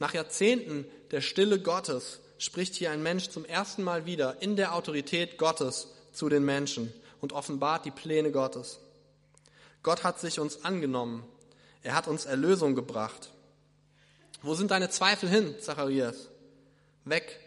Nach 0.00 0.12
Jahrzehnten 0.12 0.86
der 1.12 1.20
Stille 1.20 1.60
Gottes 1.60 2.18
spricht 2.38 2.74
hier 2.74 2.90
ein 2.90 3.00
Mensch 3.00 3.28
zum 3.28 3.44
ersten 3.44 3.84
Mal 3.84 4.06
wieder 4.06 4.42
in 4.42 4.56
der 4.56 4.74
Autorität 4.74 5.38
Gottes 5.38 5.86
zu 6.12 6.28
den 6.28 6.44
Menschen 6.44 6.92
und 7.20 7.32
offenbart 7.32 7.84
die 7.84 7.92
Pläne 7.92 8.32
Gottes. 8.32 8.80
Gott 9.84 10.02
hat 10.02 10.18
sich 10.18 10.40
uns 10.40 10.64
angenommen. 10.64 11.24
Er 11.84 11.94
hat 11.94 12.08
uns 12.08 12.24
Erlösung 12.26 12.74
gebracht. 12.74 13.30
Wo 14.42 14.54
sind 14.54 14.70
deine 14.70 14.88
Zweifel 14.88 15.28
hin, 15.28 15.54
Zacharias? 15.60 16.28
Weg. 17.04 17.40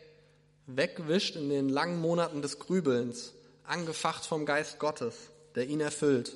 Wegwischt 0.67 1.35
in 1.35 1.49
den 1.49 1.69
langen 1.69 1.99
Monaten 1.99 2.41
des 2.41 2.59
Grübelns, 2.59 3.33
angefacht 3.65 4.25
vom 4.25 4.45
Geist 4.45 4.79
Gottes, 4.79 5.15
der 5.55 5.67
ihn 5.67 5.81
erfüllt. 5.81 6.33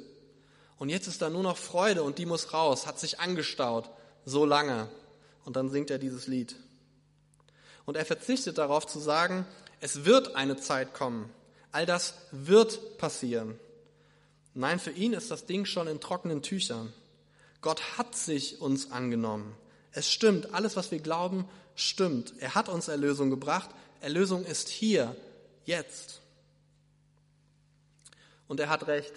Und 0.78 0.90
jetzt 0.90 1.08
ist 1.08 1.22
da 1.22 1.30
nur 1.30 1.44
noch 1.44 1.58
Freude 1.58 2.04
und 2.04 2.18
die 2.18 2.26
muss 2.26 2.54
raus, 2.54 2.86
hat 2.86 3.00
sich 3.00 3.20
angestaut, 3.20 3.90
so 4.26 4.46
lange. 4.46 4.90
Und 5.46 5.56
dann 5.56 5.70
singt 5.70 5.90
er 5.90 6.00
dieses 6.00 6.28
Lied. 6.28 6.56
Und 7.86 7.98
er 7.98 8.06
verzichtet 8.06 8.58
darauf 8.58 8.88
zu 8.88 9.00
sagen, 9.00 9.46
es 9.80 10.06
wird 10.06 10.36
eine 10.36 10.58
Zeit 10.58 10.94
kommen. 10.94 11.30
All 11.72 11.86
das 11.86 12.16
wird 12.32 12.98
passieren. 12.98 13.60
Nein, 14.54 14.80
für 14.80 14.92
ihn 14.92 15.14
ist 15.14 15.32
das 15.32 15.46
Ding 15.46 15.66
schon 15.66 15.88
in 15.88 16.00
trockenen 16.00 16.42
Tüchern. 16.42 16.94
Gott 17.62 17.98
hat 17.98 18.16
sich 18.16 18.62
uns 18.62 18.92
angenommen. 18.92 19.56
Es 19.96 20.12
stimmt, 20.12 20.54
alles, 20.54 20.76
was 20.76 20.92
wir 20.92 21.00
glauben, 21.00 21.48
stimmt. 21.74 22.34
Er 22.40 22.54
hat 22.54 22.68
uns 22.68 22.90
Erlösung 22.90 23.30
gebracht. 23.30 23.70
Erlösung 24.02 24.44
ist 24.44 24.68
hier, 24.68 25.16
jetzt. 25.64 26.20
Und 28.50 28.60
er 28.60 28.68
hat 28.68 28.88
recht. 28.88 29.14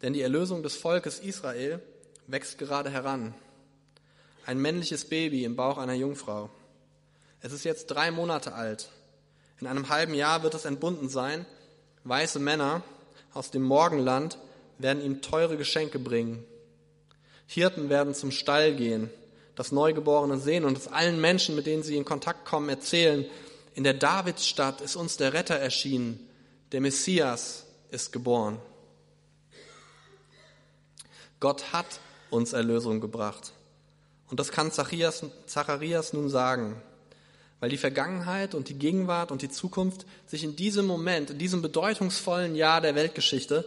Denn 0.00 0.14
die 0.14 0.22
Erlösung 0.22 0.62
des 0.62 0.76
Volkes 0.76 1.18
Israel 1.18 1.82
wächst 2.26 2.56
gerade 2.56 2.88
heran. 2.88 3.34
Ein 4.46 4.58
männliches 4.58 5.04
Baby 5.04 5.44
im 5.44 5.56
Bauch 5.56 5.76
einer 5.76 5.92
Jungfrau. 5.92 6.48
Es 7.42 7.52
ist 7.52 7.64
jetzt 7.64 7.88
drei 7.88 8.10
Monate 8.10 8.54
alt. 8.54 8.88
In 9.60 9.66
einem 9.66 9.90
halben 9.90 10.14
Jahr 10.14 10.42
wird 10.42 10.54
es 10.54 10.64
entbunden 10.64 11.10
sein. 11.10 11.44
Weiße 12.04 12.38
Männer 12.38 12.82
aus 13.34 13.50
dem 13.50 13.62
Morgenland 13.62 14.38
werden 14.78 15.02
ihm 15.02 15.20
teure 15.20 15.58
Geschenke 15.58 15.98
bringen. 15.98 16.42
Hirten 17.46 17.90
werden 17.90 18.14
zum 18.14 18.30
Stall 18.30 18.74
gehen, 18.74 19.10
das 19.56 19.72
Neugeborene 19.72 20.38
sehen 20.38 20.64
und 20.64 20.76
es 20.76 20.88
allen 20.88 21.20
Menschen, 21.20 21.54
mit 21.56 21.66
denen 21.66 21.82
sie 21.82 21.96
in 21.96 22.04
Kontakt 22.04 22.44
kommen, 22.44 22.68
erzählen, 22.68 23.24
in 23.74 23.84
der 23.84 23.94
Davidsstadt 23.94 24.80
ist 24.80 24.96
uns 24.96 25.16
der 25.16 25.32
Retter 25.32 25.56
erschienen, 25.56 26.28
der 26.72 26.80
Messias 26.80 27.66
ist 27.90 28.12
geboren. 28.12 28.58
Gott 31.40 31.72
hat 31.72 32.00
uns 32.30 32.52
Erlösung 32.52 33.00
gebracht. 33.00 33.52
Und 34.30 34.40
das 34.40 34.50
kann 34.50 34.72
Zacharias, 34.72 35.24
Zacharias 35.46 36.12
nun 36.12 36.28
sagen 36.28 36.80
weil 37.64 37.70
die 37.70 37.78
Vergangenheit 37.78 38.54
und 38.54 38.68
die 38.68 38.78
Gegenwart 38.78 39.32
und 39.32 39.40
die 39.40 39.48
Zukunft 39.48 40.04
sich 40.26 40.44
in 40.44 40.54
diesem 40.54 40.84
Moment, 40.84 41.30
in 41.30 41.38
diesem 41.38 41.62
bedeutungsvollen 41.62 42.54
Jahr 42.56 42.82
der 42.82 42.94
Weltgeschichte 42.94 43.64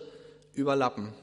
überlappen. 0.54 1.14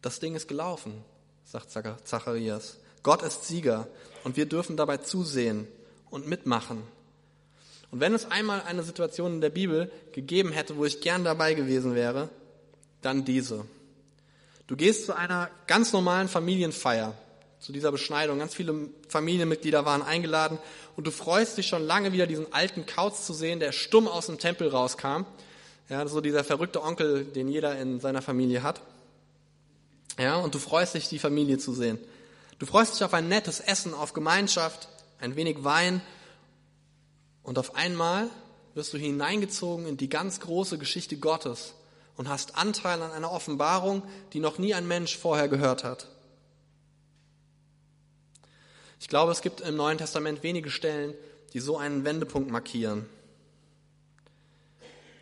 Das 0.00 0.20
Ding 0.20 0.34
ist 0.34 0.48
gelaufen, 0.48 1.04
sagt 1.44 1.70
Zacharias. 1.70 2.78
Gott 3.02 3.22
ist 3.22 3.46
Sieger 3.46 3.88
und 4.24 4.36
wir 4.36 4.46
dürfen 4.46 4.76
dabei 4.76 4.98
zusehen 4.98 5.66
und 6.10 6.26
mitmachen. 6.26 6.82
Und 7.90 8.00
wenn 8.00 8.14
es 8.14 8.30
einmal 8.30 8.62
eine 8.62 8.82
Situation 8.82 9.34
in 9.34 9.40
der 9.40 9.50
Bibel 9.50 9.90
gegeben 10.12 10.52
hätte, 10.52 10.76
wo 10.76 10.84
ich 10.84 11.00
gern 11.00 11.24
dabei 11.24 11.54
gewesen 11.54 11.94
wäre, 11.94 12.28
dann 13.02 13.24
diese. 13.24 13.64
Du 14.66 14.76
gehst 14.76 15.06
zu 15.06 15.16
einer 15.16 15.50
ganz 15.66 15.92
normalen 15.92 16.28
Familienfeier 16.28 17.14
zu 17.58 17.72
dieser 17.72 17.90
Beschneidung. 17.90 18.38
Ganz 18.38 18.54
viele 18.54 18.88
Familienmitglieder 19.08 19.84
waren 19.84 20.02
eingeladen 20.02 20.58
und 20.96 21.06
du 21.06 21.10
freust 21.10 21.58
dich 21.58 21.66
schon 21.66 21.82
lange 21.82 22.12
wieder 22.12 22.26
diesen 22.26 22.52
alten 22.52 22.86
Kauz 22.86 23.26
zu 23.26 23.34
sehen, 23.34 23.60
der 23.60 23.72
stumm 23.72 24.06
aus 24.06 24.26
dem 24.26 24.38
Tempel 24.38 24.68
rauskam. 24.68 25.24
Ja, 25.88 26.06
so 26.06 26.20
dieser 26.20 26.44
verrückte 26.44 26.82
Onkel, 26.82 27.24
den 27.24 27.48
jeder 27.48 27.76
in 27.76 27.98
seiner 27.98 28.22
Familie 28.22 28.62
hat. 28.62 28.80
Ja, 30.18 30.36
und 30.36 30.54
du 30.54 30.58
freust 30.58 30.94
dich, 30.94 31.08
die 31.08 31.18
Familie 31.18 31.58
zu 31.58 31.72
sehen. 31.74 31.98
Du 32.60 32.66
freust 32.66 32.94
dich 32.94 33.04
auf 33.04 33.14
ein 33.14 33.26
nettes 33.26 33.58
Essen, 33.58 33.94
auf 33.94 34.12
Gemeinschaft, 34.12 34.88
ein 35.18 35.34
wenig 35.34 35.64
Wein 35.64 36.02
und 37.42 37.58
auf 37.58 37.74
einmal 37.74 38.28
wirst 38.74 38.92
du 38.92 38.98
hineingezogen 38.98 39.86
in 39.86 39.96
die 39.96 40.10
ganz 40.10 40.40
große 40.40 40.76
Geschichte 40.76 41.16
Gottes 41.16 41.72
und 42.16 42.28
hast 42.28 42.58
Anteil 42.58 43.00
an 43.00 43.12
einer 43.12 43.32
Offenbarung, 43.32 44.02
die 44.34 44.40
noch 44.40 44.58
nie 44.58 44.74
ein 44.74 44.86
Mensch 44.86 45.16
vorher 45.16 45.48
gehört 45.48 45.84
hat. 45.84 46.08
Ich 49.00 49.08
glaube, 49.08 49.32
es 49.32 49.40
gibt 49.40 49.62
im 49.62 49.76
Neuen 49.76 49.96
Testament 49.96 50.42
wenige 50.42 50.70
Stellen, 50.70 51.14
die 51.54 51.60
so 51.60 51.78
einen 51.78 52.04
Wendepunkt 52.04 52.50
markieren. 52.50 53.06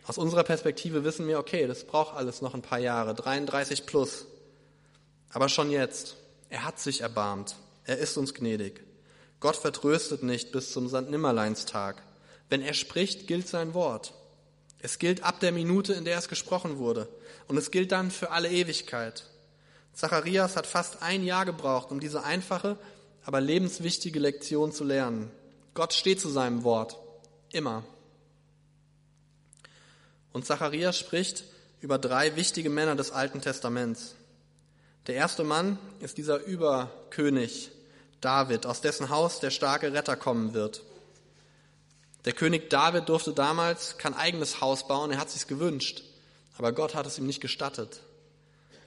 Aus 0.08 0.18
unserer 0.18 0.42
Perspektive 0.42 1.04
wissen 1.04 1.28
wir, 1.28 1.38
okay, 1.38 1.68
das 1.68 1.86
braucht 1.86 2.16
alles 2.16 2.42
noch 2.42 2.54
ein 2.54 2.62
paar 2.62 2.80
Jahre, 2.80 3.14
33 3.14 3.86
plus. 3.86 4.26
Aber 5.30 5.48
schon 5.48 5.70
jetzt, 5.70 6.16
er 6.50 6.64
hat 6.64 6.78
sich 6.78 7.00
erbarmt, 7.00 7.56
er 7.84 7.98
ist 7.98 8.16
uns 8.16 8.34
gnädig. 8.34 8.80
Gott 9.40 9.56
vertröstet 9.56 10.22
nicht 10.22 10.52
bis 10.52 10.72
zum 10.72 10.88
St. 10.88 11.10
Nimmerleinstag. 11.10 12.02
Wenn 12.48 12.62
er 12.62 12.74
spricht, 12.74 13.26
gilt 13.26 13.46
sein 13.46 13.74
Wort. 13.74 14.14
Es 14.80 14.98
gilt 14.98 15.22
ab 15.22 15.40
der 15.40 15.52
Minute, 15.52 15.92
in 15.92 16.04
der 16.04 16.18
es 16.18 16.28
gesprochen 16.28 16.78
wurde. 16.78 17.08
Und 17.46 17.56
es 17.56 17.70
gilt 17.70 17.92
dann 17.92 18.10
für 18.10 18.30
alle 18.30 18.50
Ewigkeit. 18.50 19.24
Zacharias 19.92 20.56
hat 20.56 20.66
fast 20.66 21.02
ein 21.02 21.24
Jahr 21.24 21.44
gebraucht, 21.44 21.90
um 21.90 22.00
diese 22.00 22.24
einfache 22.24 22.78
aber 23.24 23.40
lebenswichtige 23.40 24.18
Lektion 24.20 24.72
zu 24.72 24.84
lernen. 24.84 25.30
Gott 25.74 25.92
steht 25.92 26.20
zu 26.20 26.30
seinem 26.30 26.64
Wort. 26.64 26.96
Immer. 27.52 27.84
Und 30.32 30.46
Zacharias 30.46 30.98
spricht 30.98 31.44
über 31.80 31.98
drei 31.98 32.36
wichtige 32.36 32.70
Männer 32.70 32.96
des 32.96 33.10
Alten 33.10 33.40
Testaments. 33.40 34.14
Der 35.06 35.14
erste 35.14 35.44
Mann 35.44 35.78
ist 36.00 36.18
dieser 36.18 36.44
Überkönig 36.44 37.70
David, 38.20 38.66
aus 38.66 38.80
dessen 38.80 39.10
Haus 39.10 39.40
der 39.40 39.50
starke 39.50 39.92
Retter 39.92 40.16
kommen 40.16 40.52
wird. 40.52 40.82
Der 42.24 42.32
König 42.32 42.68
David 42.68 43.08
durfte 43.08 43.32
damals 43.32 43.96
kein 43.96 44.14
eigenes 44.14 44.60
Haus 44.60 44.86
bauen, 44.86 45.10
er 45.10 45.18
hat 45.18 45.30
sich's 45.30 45.46
gewünscht, 45.46 46.02
aber 46.58 46.72
Gott 46.72 46.94
hat 46.94 47.06
es 47.06 47.18
ihm 47.18 47.26
nicht 47.26 47.40
gestattet. 47.40 48.00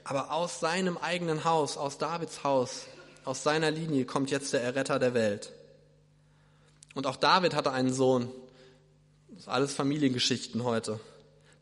Aber 0.04 0.32
aus 0.32 0.60
seinem 0.60 0.98
eigenen 0.98 1.44
Haus, 1.44 1.76
aus 1.76 1.98
Davids 1.98 2.44
Haus, 2.44 2.86
aus 3.24 3.42
seiner 3.42 3.70
Linie 3.70 4.04
kommt 4.04 4.30
jetzt 4.30 4.52
der 4.52 4.62
Erretter 4.62 4.98
der 4.98 5.14
Welt. 5.14 5.52
Und 6.94 7.06
auch 7.06 7.16
David 7.16 7.54
hatte 7.54 7.72
einen 7.72 7.92
Sohn. 7.92 8.30
Das 9.28 9.42
ist 9.42 9.48
alles 9.48 9.74
Familiengeschichten 9.74 10.64
heute. 10.64 11.00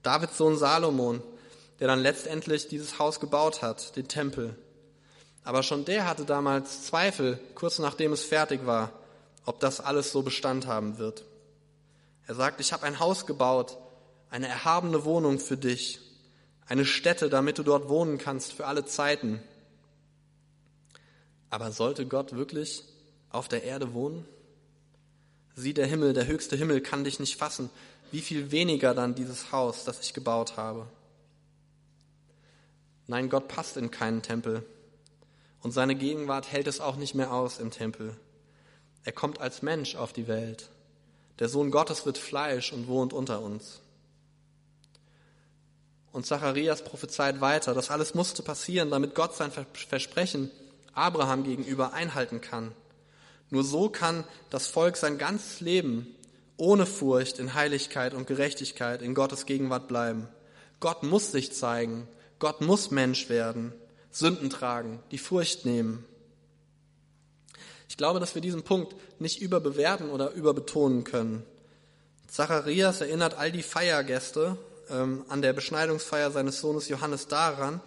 Davids 0.03 0.37
Sohn 0.37 0.57
Salomon, 0.57 1.23
der 1.81 1.89
dann 1.89 2.01
letztendlich 2.01 2.69
dieses 2.69 2.99
Haus 2.99 3.19
gebaut 3.19 3.63
hat, 3.63 3.97
den 3.97 4.07
Tempel. 4.07 4.55
Aber 5.43 5.63
schon 5.63 5.87
der 5.87 6.07
hatte 6.07 6.27
damals 6.27 6.85
Zweifel, 6.85 7.41
kurz 7.55 7.79
nachdem 7.79 8.13
es 8.13 8.23
fertig 8.23 8.67
war, 8.67 8.93
ob 9.47 9.59
das 9.61 9.81
alles 9.81 10.13
so 10.13 10.23
Bestand 10.23 10.67
haben 10.67 10.99
wird. 10.99 11.25
Er 12.27 12.35
sagt, 12.35 12.61
ich 12.61 12.73
habe 12.73 12.85
ein 12.85 13.01
Haus 13.01 13.27
gebaut, 13.27 13.79
eine 14.29 14.47
erhabene 14.47 15.05
Wohnung 15.05 15.39
für 15.41 15.57
dich, 15.57 15.99
eine 16.67 16.85
Stätte, 16.85 17.31
damit 17.31 17.59
du 17.59 17.63
dort 17.63 17.89
wohnen 17.89 18.19
kannst 18.19 18.53
für 18.53 18.67
alle 18.67 18.85
Zeiten. 18.85 19.43
Aber 21.49 21.73
sollte 21.73 22.07
Gott 22.07 22.37
wirklich 22.37 22.85
auf 23.31 23.49
der 23.49 23.65
Erde 23.65 23.95
wohnen? 23.95 24.25
Sieh, 25.57 25.75
der 25.75 25.87
Himmel, 25.87 26.13
der 26.13 26.27
höchste 26.27 26.57
Himmel 26.57 26.81
kann 26.81 27.03
dich 27.05 27.19
nicht 27.19 27.37
fassen. 27.37 27.71
Wie 28.13 28.21
viel 28.21 28.51
weniger 28.51 28.95
dann 28.95 29.15
dieses 29.15 29.51
Haus, 29.51 29.85
das 29.85 30.01
ich 30.01 30.15
gebaut 30.15 30.57
habe? 30.57 30.87
Nein, 33.11 33.29
Gott 33.29 33.49
passt 33.49 33.77
in 33.77 33.91
keinen 33.91 34.23
Tempel. 34.23 34.65
Und 35.63 35.73
seine 35.73 35.97
Gegenwart 35.97 36.53
hält 36.53 36.69
es 36.69 36.79
auch 36.79 36.95
nicht 36.95 37.17
mehr 37.17 37.33
aus 37.33 37.59
im 37.59 37.73
Tempel. 37.73 38.17
Er 39.03 39.11
kommt 39.11 39.41
als 39.41 39.63
Mensch 39.63 39.97
auf 39.97 40.13
die 40.13 40.29
Welt. 40.29 40.71
Der 41.41 41.49
Sohn 41.49 41.73
Gottes 41.73 42.07
wird 42.07 42.19
Fleisch 42.19 42.73
und 42.73 42.87
wohnt 42.87 43.13
unter 43.13 43.43
uns. 43.43 43.81
Und 46.13 46.25
Zacharias 46.25 46.85
prophezeit 46.85 47.41
weiter, 47.41 47.75
das 47.75 47.91
alles 47.91 48.15
musste 48.15 48.45
passieren, 48.45 48.93
damit 48.93 49.17
Gott 49.17 49.35
sein 49.35 49.51
Versprechen 49.51 50.49
Abraham 50.93 51.43
gegenüber 51.43 51.93
einhalten 51.93 52.41
kann. 52.41 52.71
Nur 53.49 53.65
so 53.65 53.89
kann 53.89 54.23
das 54.51 54.69
Volk 54.69 54.97
sein 54.97 55.19
ganzes 55.19 55.59
Leben 55.59 56.07
ohne 56.57 56.87
Furcht 56.87 57.41
in 57.41 57.55
Heiligkeit 57.55 58.15
und 58.15 58.29
Gerechtigkeit 58.29 59.03
in 59.03 59.15
Gottes 59.15 59.47
Gegenwart 59.47 59.89
bleiben. 59.89 60.29
Gott 60.79 61.03
muss 61.03 61.33
sich 61.33 61.53
zeigen, 61.53 62.07
Gott 62.41 62.61
muss 62.61 62.91
Mensch 62.91 63.29
werden, 63.29 63.73
Sünden 64.11 64.51
tragen, 64.51 65.01
die 65.13 65.19
Furcht 65.19 65.65
nehmen. 65.65 66.05
Ich 67.89 67.97
glaube, 67.97 68.19
dass 68.19 68.35
wir 68.35 68.43
diesen 68.43 68.63
Punkt 68.63 68.95
nicht 69.21 69.41
überbewerten 69.41 70.11
oder 70.11 70.33
überbetonen 70.33 71.05
können. 71.05 71.45
Zacharias 72.27 73.01
erinnert 73.01 73.35
all 73.35 73.53
die 73.53 73.63
Feiergäste 73.63 74.57
ähm, 74.89 75.25
an 75.29 75.43
der 75.43 75.53
Beschneidungsfeier 75.53 76.31
seines 76.31 76.61
Sohnes 76.61 76.89
Johannes 76.89 77.27
daran, 77.29 77.81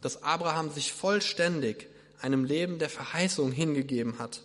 dass 0.00 0.22
Abraham 0.22 0.70
sich 0.70 0.92
vollständig 0.92 1.86
einem 2.20 2.44
Leben 2.44 2.78
der 2.78 2.90
Verheißung 2.90 3.52
hingegeben 3.52 4.18
hat, 4.18 4.42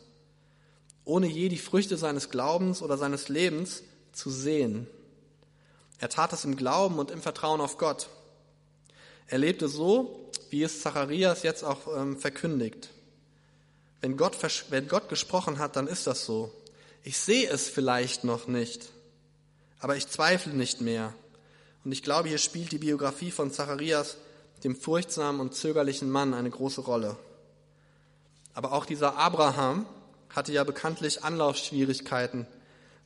ohne 1.05 1.27
je 1.27 1.49
die 1.49 1.57
Früchte 1.57 1.97
seines 1.97 2.29
Glaubens 2.29 2.81
oder 2.81 2.97
seines 2.97 3.29
Lebens 3.29 3.83
zu 4.11 4.29
sehen. 4.29 4.87
Er 5.99 6.09
tat 6.09 6.33
es 6.33 6.45
im 6.45 6.55
Glauben 6.55 6.99
und 6.99 7.09
im 7.09 7.21
Vertrauen 7.21 7.61
auf 7.61 7.77
Gott. 7.77 8.09
Er 9.27 9.37
lebte 9.39 9.67
so, 9.67 10.31
wie 10.49 10.63
es 10.63 10.81
Zacharias 10.81 11.43
jetzt 11.43 11.63
auch 11.63 11.87
ähm, 11.95 12.17
verkündigt. 12.17 12.89
Wenn 14.01 14.17
Gott, 14.17 14.37
wenn 14.69 14.87
Gott 14.87 15.09
gesprochen 15.09 15.57
hat, 15.57 15.75
dann 15.75 15.87
ist 15.87 16.05
das 16.05 16.25
so. 16.25 16.51
Ich 17.03 17.17
sehe 17.17 17.49
es 17.49 17.69
vielleicht 17.69 18.23
noch 18.23 18.47
nicht, 18.47 18.89
aber 19.79 19.95
ich 19.95 20.07
zweifle 20.07 20.53
nicht 20.53 20.81
mehr. 20.81 21.13
Und 21.83 21.91
ich 21.91 22.03
glaube, 22.03 22.29
hier 22.29 22.37
spielt 22.37 22.71
die 22.71 22.79
Biografie 22.79 23.31
von 23.31 23.51
Zacharias, 23.51 24.17
dem 24.63 24.75
furchtsamen 24.75 25.39
und 25.41 25.53
zögerlichen 25.53 26.09
Mann, 26.09 26.33
eine 26.33 26.49
große 26.49 26.81
Rolle. 26.81 27.17
Aber 28.53 28.73
auch 28.73 28.85
dieser 28.85 29.17
Abraham 29.17 29.85
hatte 30.29 30.51
ja 30.51 30.63
bekanntlich 30.63 31.23
Anlaufschwierigkeiten 31.23 32.47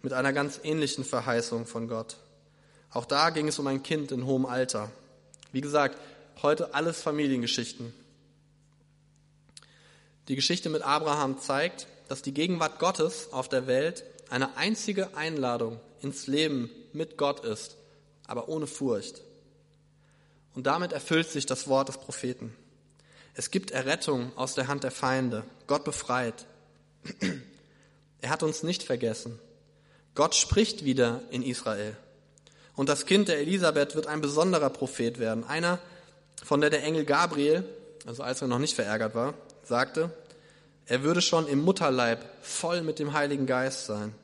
mit 0.02 0.14
einer 0.14 0.32
ganz 0.32 0.60
ähnlichen 0.64 1.04
Verheißung 1.04 1.66
von 1.66 1.88
Gott. 1.88 2.18
Auch 2.92 3.06
da 3.06 3.30
ging 3.30 3.48
es 3.48 3.60
um 3.60 3.68
ein 3.68 3.84
Kind 3.84 4.12
in 4.12 4.26
hohem 4.26 4.46
Alter. 4.46 4.92
Wie 5.52 5.62
gesagt, 5.62 6.00
heute 6.42 6.74
alles 6.74 7.02
Familiengeschichten. 7.02 7.94
Die 10.28 10.36
Geschichte 10.36 10.70
mit 10.70 10.84
Abraham 10.84 11.40
zeigt, 11.40 11.88
dass 12.08 12.22
die 12.22 12.34
Gegenwart 12.34 12.80
Gottes 12.80 13.34
auf 13.34 13.50
der 13.50 13.68
Welt 13.68 14.04
eine 14.30 14.58
einzige 14.58 15.16
Einladung 15.18 15.80
ins 16.02 16.28
Leben 16.28 16.70
mit 16.94 17.18
Gott 17.18 17.44
ist, 17.44 17.78
aber 18.28 18.48
ohne 18.48 18.68
Furcht. 18.68 19.22
Und 20.54 20.68
damit 20.68 20.92
erfüllt 20.92 21.30
sich 21.30 21.46
das 21.46 21.68
Wort 21.68 21.90
des 21.90 21.98
Propheten. 21.98 22.56
Es 23.34 23.52
gibt 23.52 23.72
Errettung 23.72 24.32
aus 24.36 24.54
der 24.56 24.68
Hand 24.68 24.84
der 24.84 24.92
Feinde. 24.92 25.46
Gott 25.68 25.84
befreit. 25.84 26.46
Er 28.22 28.30
hat 28.30 28.44
uns 28.44 28.64
nicht 28.64 28.84
vergessen. 28.84 29.40
Gott 30.14 30.36
spricht 30.36 30.84
wieder 30.84 31.22
in 31.32 31.42
Israel. 31.42 31.96
Und 32.80 32.88
das 32.88 33.06
Kind 33.06 33.28
der 33.28 33.40
Elisabeth 33.40 33.96
wird 33.96 34.08
ein 34.08 34.22
besonderer 34.22 34.70
Prophet 34.70 35.20
werden. 35.20 35.44
Einer, 35.44 35.80
von 36.42 36.62
der 36.62 36.70
der 36.70 36.82
Engel 36.82 37.04
Gabriel, 37.04 37.66
also 38.06 38.24
als 38.24 38.42
er 38.42 38.48
noch 38.48 38.58
nicht 38.58 38.74
verärgert 38.74 39.16
war, 39.16 39.34
sagte, 39.64 40.12
er 40.86 41.04
würde 41.04 41.22
schon 41.22 41.46
im 41.46 41.60
Mutterleib 41.60 42.24
voll 42.42 42.82
mit 42.82 43.00
dem 43.00 43.12
Heiligen 43.12 43.48
Geist 43.48 43.86
sein. 43.86 44.16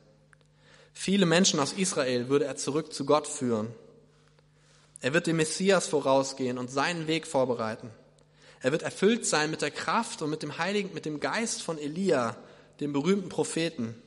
Viele 0.94 1.26
Menschen 1.26 1.60
aus 1.60 1.74
Israel 1.74 2.30
würde 2.30 2.46
er 2.46 2.56
zurück 2.56 2.94
zu 2.94 3.04
Gott 3.04 3.26
führen. 3.26 3.74
Er 5.02 5.12
wird 5.12 5.26
dem 5.26 5.36
Messias 5.36 5.86
vorausgehen 5.86 6.56
und 6.56 6.70
seinen 6.70 7.06
Weg 7.08 7.26
vorbereiten. 7.26 7.90
Er 8.62 8.72
wird 8.72 8.84
erfüllt 8.84 9.26
sein 9.26 9.50
mit 9.50 9.60
der 9.60 9.70
Kraft 9.70 10.22
und 10.22 10.30
mit 10.30 10.42
dem 10.42 10.56
Heiligen, 10.56 10.94
mit 10.94 11.04
dem 11.04 11.20
Geist 11.20 11.60
von 11.60 11.76
Elia, 11.76 12.38
dem 12.80 12.94
berühmten 12.94 13.28
Propheten. 13.28 14.02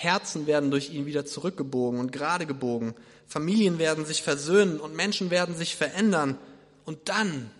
Herzen 0.00 0.46
werden 0.46 0.70
durch 0.70 0.88
ihn 0.88 1.04
wieder 1.04 1.26
zurückgebogen 1.26 2.00
und 2.00 2.10
gerade 2.10 2.46
gebogen. 2.46 2.94
Familien 3.26 3.78
werden 3.78 4.06
sich 4.06 4.22
versöhnen 4.22 4.80
und 4.80 4.96
Menschen 4.96 5.30
werden 5.30 5.54
sich 5.54 5.76
verändern. 5.76 6.38
Und 6.86 7.10
dann, 7.10 7.50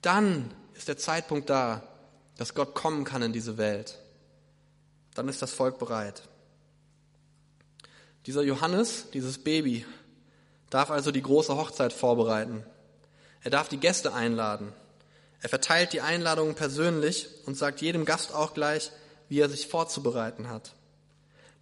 dann 0.00 0.54
ist 0.74 0.86
der 0.86 0.98
Zeitpunkt 0.98 1.50
da, 1.50 1.82
dass 2.36 2.54
Gott 2.54 2.76
kommen 2.76 3.02
kann 3.02 3.22
in 3.22 3.32
diese 3.32 3.58
Welt. 3.58 3.98
Dann 5.16 5.28
ist 5.28 5.42
das 5.42 5.52
Volk 5.52 5.80
bereit. 5.80 6.22
Dieser 8.26 8.42
Johannes, 8.42 9.06
dieses 9.12 9.38
Baby, 9.38 9.84
darf 10.70 10.92
also 10.92 11.10
die 11.10 11.22
große 11.22 11.56
Hochzeit 11.56 11.92
vorbereiten. 11.92 12.64
Er 13.42 13.50
darf 13.50 13.68
die 13.68 13.80
Gäste 13.80 14.14
einladen. 14.14 14.72
Er 15.40 15.48
verteilt 15.48 15.92
die 15.92 16.02
Einladungen 16.02 16.54
persönlich 16.54 17.28
und 17.46 17.56
sagt 17.56 17.80
jedem 17.80 18.04
Gast 18.04 18.32
auch 18.32 18.54
gleich, 18.54 18.92
wie 19.28 19.40
er 19.40 19.48
sich 19.48 19.66
vorzubereiten 19.66 20.48
hat. 20.48 20.72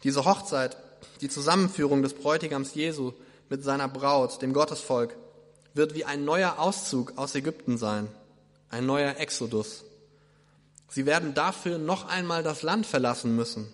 Diese 0.03 0.25
Hochzeit, 0.25 0.77
die 1.21 1.29
Zusammenführung 1.29 2.03
des 2.03 2.15
Bräutigams 2.15 2.75
Jesu 2.75 3.13
mit 3.49 3.63
seiner 3.63 3.89
Braut, 3.89 4.43
dem 4.43 4.53
Gottesvolk, 4.53 5.17
wird 5.75 5.95
wie 5.95 6.05
ein 6.05 6.25
neuer 6.25 6.59
Auszug 6.59 7.15
aus 7.17 7.35
Ägypten 7.35 7.79
sein, 7.79 8.09
ein 8.71 8.87
neuer 8.87 9.17
Exodus. 9.17 9.85
Sie 10.89 11.07
werden 11.07 11.35
dafür 11.35 11.79
noch 11.79 12.07
einmal 12.09 12.43
das 12.43 12.63
Land 12.63 12.87
verlassen 12.87 13.37
müssen. 13.37 13.73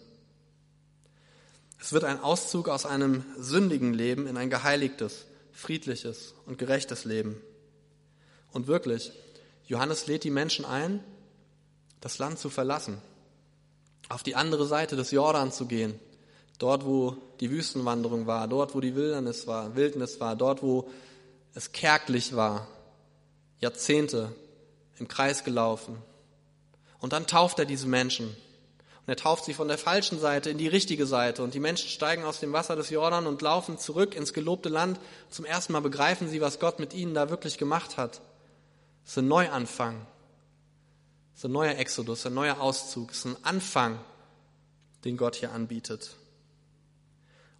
Es 1.80 1.92
wird 1.92 2.04
ein 2.04 2.20
Auszug 2.22 2.68
aus 2.68 2.86
einem 2.86 3.24
sündigen 3.38 3.92
Leben 3.92 4.26
in 4.26 4.36
ein 4.36 4.50
geheiligtes, 4.50 5.26
friedliches 5.52 6.34
und 6.46 6.58
gerechtes 6.58 7.04
Leben. 7.04 7.40
Und 8.52 8.66
wirklich, 8.66 9.12
Johannes 9.66 10.06
lädt 10.06 10.24
die 10.24 10.30
Menschen 10.30 10.64
ein, 10.64 11.02
das 12.00 12.18
Land 12.18 12.38
zu 12.38 12.50
verlassen, 12.50 12.98
auf 14.08 14.22
die 14.22 14.36
andere 14.36 14.66
Seite 14.66 14.96
des 14.96 15.10
Jordan 15.10 15.52
zu 15.52 15.66
gehen, 15.66 15.98
dort 16.58 16.84
wo 16.84 17.16
die 17.40 17.50
Wüstenwanderung 17.50 18.26
war, 18.26 18.48
dort 18.48 18.74
wo 18.74 18.80
die 18.80 18.94
Wildnis 18.94 19.46
war, 19.46 19.74
Wildnis 19.74 20.20
war, 20.20 20.36
dort 20.36 20.62
wo 20.62 20.88
es 21.54 21.72
kärglich 21.72 22.36
war, 22.36 22.68
Jahrzehnte 23.60 24.32
im 24.98 25.08
Kreis 25.08 25.44
gelaufen. 25.44 25.98
Und 27.00 27.12
dann 27.12 27.26
tauft 27.26 27.58
er 27.58 27.64
diese 27.64 27.86
Menschen. 27.86 28.26
Und 28.26 29.08
er 29.08 29.16
tauft 29.16 29.44
sie 29.44 29.54
von 29.54 29.66
der 29.66 29.78
falschen 29.78 30.20
Seite 30.20 30.50
in 30.50 30.58
die 30.58 30.68
richtige 30.68 31.06
Seite. 31.06 31.42
Und 31.42 31.54
die 31.54 31.60
Menschen 31.60 31.88
steigen 31.88 32.24
aus 32.24 32.38
dem 32.38 32.52
Wasser 32.52 32.76
des 32.76 32.90
Jordan 32.90 33.26
und 33.26 33.42
laufen 33.42 33.78
zurück 33.78 34.14
ins 34.14 34.32
gelobte 34.32 34.68
Land. 34.68 35.00
Zum 35.28 35.44
ersten 35.44 35.72
Mal 35.72 35.80
begreifen 35.80 36.28
sie, 36.28 36.40
was 36.40 36.60
Gott 36.60 36.78
mit 36.78 36.94
ihnen 36.94 37.12
da 37.12 37.28
wirklich 37.28 37.58
gemacht 37.58 37.96
hat. 37.96 38.20
Es 39.04 39.12
ist 39.12 39.18
ein 39.18 39.28
Neuanfang. 39.28 40.06
Es 41.34 41.40
ist 41.40 41.44
ein 41.46 41.52
neuer 41.52 41.76
Exodus, 41.76 42.24
ein 42.26 42.34
neuer 42.34 42.60
Auszug. 42.60 43.10
Es 43.10 43.18
ist 43.18 43.24
ein 43.24 43.36
Anfang, 43.42 43.98
den 45.04 45.16
Gott 45.16 45.34
hier 45.34 45.50
anbietet. 45.50 46.14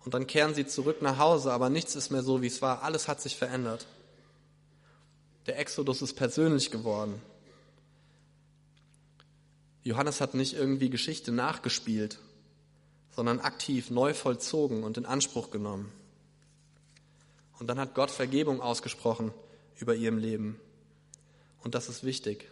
Und 0.05 0.15
dann 0.15 0.27
kehren 0.27 0.55
sie 0.55 0.67
zurück 0.67 1.01
nach 1.01 1.19
Hause, 1.19 1.53
aber 1.53 1.71
nichts 1.71 1.95
ist 1.95 2.11
mehr 2.11 2.23
so, 2.23 2.43
wie 2.43 2.49
es 2.49 2.61
war. 2.61 2.83
Alles 2.83 3.09
hat 3.09 3.21
sich 3.21 3.37
verändert. 3.37 3.87
Der 5.47 5.59
Exodus 5.59 6.03
ist 6.03 6.15
persönlich 6.15 6.71
geworden. 6.71 7.21
Johannes 9.85 10.21
hat 10.21 10.35
nicht 10.35 10.55
irgendwie 10.55 10.91
Geschichte 10.91 11.33
nachgespielt, 11.33 12.19
sondern 13.15 13.41
aktiv 13.41 13.91
neu 13.91 14.15
vollzogen 14.15 14.85
und 14.85 14.97
in 14.97 15.07
Anspruch 15.07 15.51
genommen. 15.51 15.93
Und 17.59 17.67
dann 17.69 17.79
hat 17.79 17.95
Gott 17.95 18.11
Vergebung 18.11 18.61
ausgesprochen 18.61 19.33
über 19.77 19.95
ihrem 19.95 20.19
Leben. 20.19 20.61
Und 21.63 21.75
das 21.75 21.89
ist 21.89 22.05
wichtig. 22.05 22.51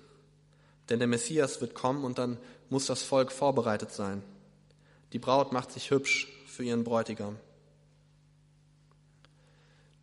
Denn 0.89 0.99
der 0.99 1.09
Messias 1.09 1.61
wird 1.61 1.75
kommen 1.75 2.05
und 2.05 2.19
dann 2.19 2.39
muss 2.69 2.87
das 2.87 3.03
Volk 3.03 3.33
vorbereitet 3.33 3.93
sein. 3.93 4.23
Die 5.13 5.19
Braut 5.19 5.53
macht 5.53 5.73
sich 5.73 5.91
hübsch 5.91 6.29
für 6.51 6.65
ihren 6.65 6.85
Bräutigam. 6.85 7.37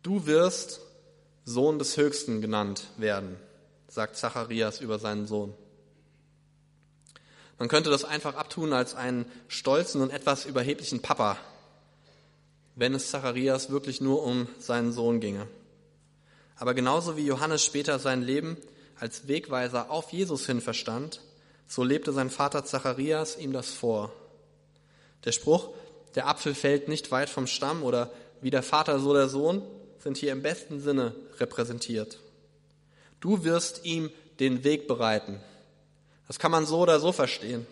Du 0.02 0.26
wirst 0.26 0.80
Sohn 1.44 1.78
des 1.78 1.96
Höchsten 1.96 2.40
genannt 2.40 2.88
werden, 2.96 3.36
sagt 3.88 4.16
Zacharias 4.16 4.80
über 4.80 4.98
seinen 4.98 5.26
Sohn. 5.26 5.54
Man 7.58 7.68
könnte 7.68 7.90
das 7.90 8.04
einfach 8.04 8.36
abtun 8.36 8.72
als 8.72 8.94
einen 8.94 9.26
stolzen 9.48 10.00
und 10.00 10.10
etwas 10.10 10.46
überheblichen 10.46 11.02
Papa, 11.02 11.36
wenn 12.76 12.94
es 12.94 13.10
Zacharias 13.10 13.70
wirklich 13.70 14.00
nur 14.00 14.22
um 14.22 14.46
seinen 14.58 14.92
Sohn 14.92 15.20
ginge. 15.20 15.48
Aber 16.56 16.74
genauso 16.74 17.16
wie 17.16 17.26
Johannes 17.26 17.64
später 17.64 17.98
sein 17.98 18.22
Leben 18.22 18.56
als 18.98 19.28
Wegweiser 19.28 19.90
auf 19.90 20.12
Jesus 20.12 20.46
hin 20.46 20.60
verstand, 20.60 21.20
so 21.66 21.84
lebte 21.84 22.12
sein 22.12 22.30
Vater 22.30 22.64
Zacharias 22.64 23.36
ihm 23.36 23.52
das 23.52 23.70
vor. 23.70 24.12
Der 25.24 25.32
Spruch, 25.32 25.70
der 26.14 26.26
Apfel 26.28 26.54
fällt 26.54 26.88
nicht 26.88 27.10
weit 27.10 27.30
vom 27.30 27.46
Stamm 27.46 27.82
oder 27.82 28.10
wie 28.40 28.50
der 28.50 28.62
Vater 28.62 28.98
so 28.98 29.12
der 29.12 29.28
Sohn, 29.28 29.62
sind 29.98 30.16
hier 30.16 30.32
im 30.32 30.42
besten 30.42 30.80
Sinne 30.80 31.14
repräsentiert. 31.38 32.18
Du 33.20 33.44
wirst 33.44 33.84
ihm 33.84 34.10
den 34.40 34.64
Weg 34.64 34.86
bereiten. 34.86 35.40
Das 36.26 36.38
kann 36.38 36.50
man 36.50 36.66
so 36.66 36.78
oder 36.78 37.00
so 37.00 37.10
verstehen. 37.12 37.66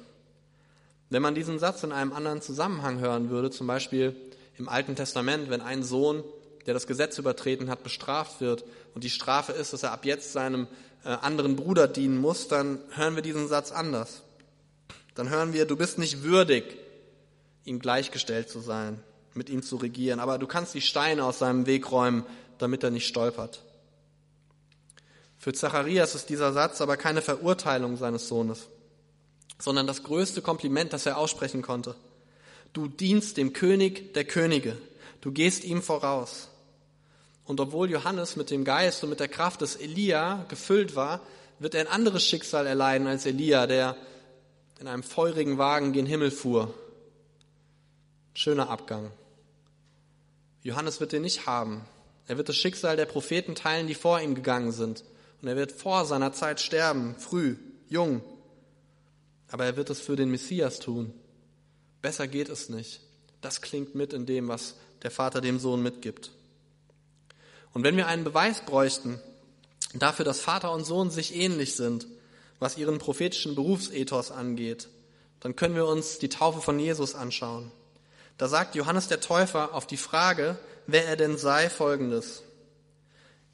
Wenn 1.08 1.22
man 1.22 1.34
diesen 1.34 1.58
Satz 1.58 1.84
in 1.84 1.92
einem 1.92 2.12
anderen 2.12 2.42
Zusammenhang 2.42 2.98
hören 2.98 3.30
würde, 3.30 3.50
zum 3.50 3.66
Beispiel 3.66 4.16
im 4.58 4.68
Alten 4.68 4.96
Testament, 4.96 5.50
wenn 5.50 5.60
ein 5.60 5.84
Sohn, 5.84 6.24
der 6.66 6.74
das 6.74 6.88
Gesetz 6.88 7.18
übertreten 7.18 7.70
hat, 7.70 7.84
bestraft 7.84 8.40
wird 8.40 8.64
und 8.94 9.04
die 9.04 9.10
Strafe 9.10 9.52
ist, 9.52 9.72
dass 9.72 9.84
er 9.84 9.92
ab 9.92 10.04
jetzt 10.04 10.32
seinem 10.32 10.66
äh, 11.04 11.10
anderen 11.10 11.54
Bruder 11.54 11.86
dienen 11.86 12.18
muss, 12.18 12.48
dann 12.48 12.80
hören 12.90 13.14
wir 13.14 13.22
diesen 13.22 13.46
Satz 13.46 13.70
anders. 13.70 14.22
dann 15.14 15.30
hören 15.30 15.52
wir, 15.52 15.64
du 15.64 15.76
bist 15.76 15.98
nicht 15.98 16.24
würdig, 16.24 16.76
ihm 17.66 17.78
gleichgestellt 17.78 18.48
zu 18.48 18.60
sein, 18.60 19.02
mit 19.34 19.50
ihm 19.50 19.62
zu 19.62 19.76
regieren, 19.76 20.20
aber 20.20 20.38
du 20.38 20.46
kannst 20.46 20.74
die 20.74 20.80
Steine 20.80 21.24
aus 21.24 21.38
seinem 21.38 21.66
Weg 21.66 21.90
räumen, 21.90 22.24
damit 22.58 22.82
er 22.82 22.90
nicht 22.90 23.06
stolpert. 23.06 23.62
Für 25.38 25.52
Zacharias 25.52 26.14
ist 26.14 26.30
dieser 26.30 26.52
Satz 26.52 26.80
aber 26.80 26.96
keine 26.96 27.22
Verurteilung 27.22 27.96
seines 27.96 28.28
Sohnes, 28.28 28.68
sondern 29.58 29.86
das 29.86 30.02
größte 30.02 30.42
Kompliment, 30.42 30.92
das 30.92 31.06
er 31.06 31.18
aussprechen 31.18 31.62
konnte. 31.62 31.94
Du 32.72 32.88
dienst 32.88 33.36
dem 33.36 33.52
König 33.52 34.14
der 34.14 34.24
Könige, 34.24 34.76
du 35.20 35.32
gehst 35.32 35.64
ihm 35.64 35.82
voraus. 35.82 36.48
Und 37.44 37.60
obwohl 37.60 37.90
Johannes 37.90 38.36
mit 38.36 38.50
dem 38.50 38.64
Geist 38.64 39.04
und 39.04 39.10
mit 39.10 39.20
der 39.20 39.28
Kraft 39.28 39.60
des 39.60 39.76
Elia 39.76 40.44
gefüllt 40.48 40.96
war, 40.96 41.20
wird 41.58 41.74
er 41.74 41.82
ein 41.82 41.86
anderes 41.86 42.24
Schicksal 42.24 42.66
erleiden 42.66 43.06
als 43.06 43.24
Elia, 43.24 43.66
der 43.66 43.96
in 44.80 44.88
einem 44.88 45.02
feurigen 45.02 45.58
Wagen 45.58 45.92
gen 45.92 46.06
Himmel 46.06 46.30
fuhr. 46.30 46.74
Schöner 48.38 48.68
Abgang. 48.68 49.12
Johannes 50.62 51.00
wird 51.00 51.12
den 51.12 51.22
nicht 51.22 51.46
haben. 51.46 51.86
Er 52.26 52.36
wird 52.36 52.50
das 52.50 52.56
Schicksal 52.56 52.94
der 52.94 53.06
Propheten 53.06 53.54
teilen, 53.54 53.86
die 53.86 53.94
vor 53.94 54.20
ihm 54.20 54.34
gegangen 54.34 54.72
sind. 54.72 55.04
Und 55.40 55.48
er 55.48 55.56
wird 55.56 55.72
vor 55.72 56.04
seiner 56.04 56.34
Zeit 56.34 56.60
sterben, 56.60 57.14
früh, 57.18 57.56
jung. 57.88 58.20
Aber 59.48 59.64
er 59.64 59.78
wird 59.78 59.88
es 59.88 60.02
für 60.02 60.16
den 60.16 60.30
Messias 60.30 60.80
tun. 60.80 61.14
Besser 62.02 62.28
geht 62.28 62.50
es 62.50 62.68
nicht. 62.68 63.00
Das 63.40 63.62
klingt 63.62 63.94
mit 63.94 64.12
in 64.12 64.26
dem, 64.26 64.48
was 64.48 64.74
der 65.02 65.10
Vater 65.10 65.40
dem 65.40 65.58
Sohn 65.58 65.82
mitgibt. 65.82 66.30
Und 67.72 67.84
wenn 67.84 67.96
wir 67.96 68.06
einen 68.06 68.24
Beweis 68.24 68.66
bräuchten 68.66 69.18
dafür, 69.94 70.26
dass 70.26 70.40
Vater 70.40 70.72
und 70.72 70.84
Sohn 70.84 71.08
sich 71.08 71.34
ähnlich 71.34 71.74
sind, 71.74 72.06
was 72.58 72.76
ihren 72.76 72.98
prophetischen 72.98 73.54
Berufsethos 73.54 74.30
angeht, 74.30 74.88
dann 75.40 75.56
können 75.56 75.74
wir 75.74 75.86
uns 75.86 76.18
die 76.18 76.28
Taufe 76.28 76.60
von 76.60 76.78
Jesus 76.78 77.14
anschauen. 77.14 77.72
Da 78.38 78.48
sagt 78.48 78.74
Johannes 78.74 79.08
der 79.08 79.20
Täufer 79.20 79.74
auf 79.74 79.86
die 79.86 79.96
Frage, 79.96 80.58
wer 80.86 81.06
er 81.06 81.16
denn 81.16 81.38
sei, 81.38 81.70
folgendes. 81.70 82.42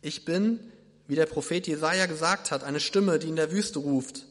Ich 0.00 0.24
bin, 0.24 0.58
wie 1.06 1.14
der 1.14 1.26
Prophet 1.26 1.66
Jesaja 1.66 2.06
gesagt 2.06 2.50
hat, 2.50 2.64
eine 2.64 2.80
Stimme, 2.80 3.18
die 3.18 3.28
in 3.28 3.36
der 3.36 3.52
Wüste 3.52 3.78
ruft. 3.78 4.22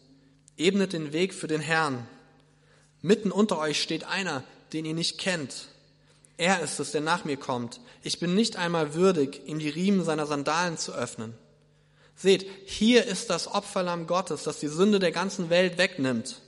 Ebnet 0.57 0.93
den 0.93 1.13
Weg 1.13 1.33
für 1.33 1.47
den 1.47 1.61
Herrn. 1.61 2.05
Mitten 3.01 3.31
unter 3.31 3.57
euch 3.57 3.81
steht 3.81 4.03
einer, 4.03 4.43
den 4.73 4.85
ihr 4.85 4.93
nicht 4.93 5.17
kennt. 5.17 5.67
Er 6.37 6.61
ist 6.61 6.79
es, 6.79 6.91
der 6.91 7.01
nach 7.01 7.23
mir 7.23 7.37
kommt. 7.37 7.79
Ich 8.03 8.19
bin 8.19 8.35
nicht 8.35 8.55
einmal 8.55 8.93
würdig, 8.93 9.41
ihm 9.45 9.59
die 9.59 9.69
Riemen 9.69 10.03
seiner 10.03 10.25
Sandalen 10.25 10.77
zu 10.77 10.93
öffnen. 10.93 11.33
Seht, 12.15 12.45
hier 12.65 13.05
ist 13.05 13.29
das 13.29 13.47
Opferlamm 13.47 14.07
Gottes, 14.07 14.43
das 14.43 14.59
die 14.59 14.67
Sünde 14.67 14.99
der 14.99 15.11
ganzen 15.11 15.49
Welt 15.49 15.77
wegnimmt. 15.77 16.41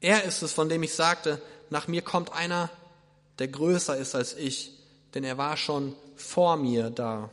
Er 0.00 0.24
ist 0.24 0.42
es, 0.42 0.52
von 0.52 0.68
dem 0.68 0.82
ich 0.82 0.94
sagte, 0.94 1.40
nach 1.70 1.88
mir 1.88 2.02
kommt 2.02 2.32
einer, 2.32 2.70
der 3.38 3.48
größer 3.48 3.96
ist 3.96 4.14
als 4.14 4.34
ich, 4.34 4.72
denn 5.14 5.24
er 5.24 5.38
war 5.38 5.56
schon 5.56 5.94
vor 6.16 6.56
mir 6.56 6.90
da. 6.90 7.30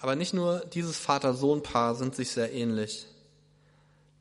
Aber 0.00 0.16
nicht 0.16 0.34
nur 0.34 0.60
dieses 0.72 0.98
Vater-Sohn-Paar 0.98 1.94
sind 1.94 2.14
sich 2.16 2.30
sehr 2.30 2.52
ähnlich. 2.52 3.06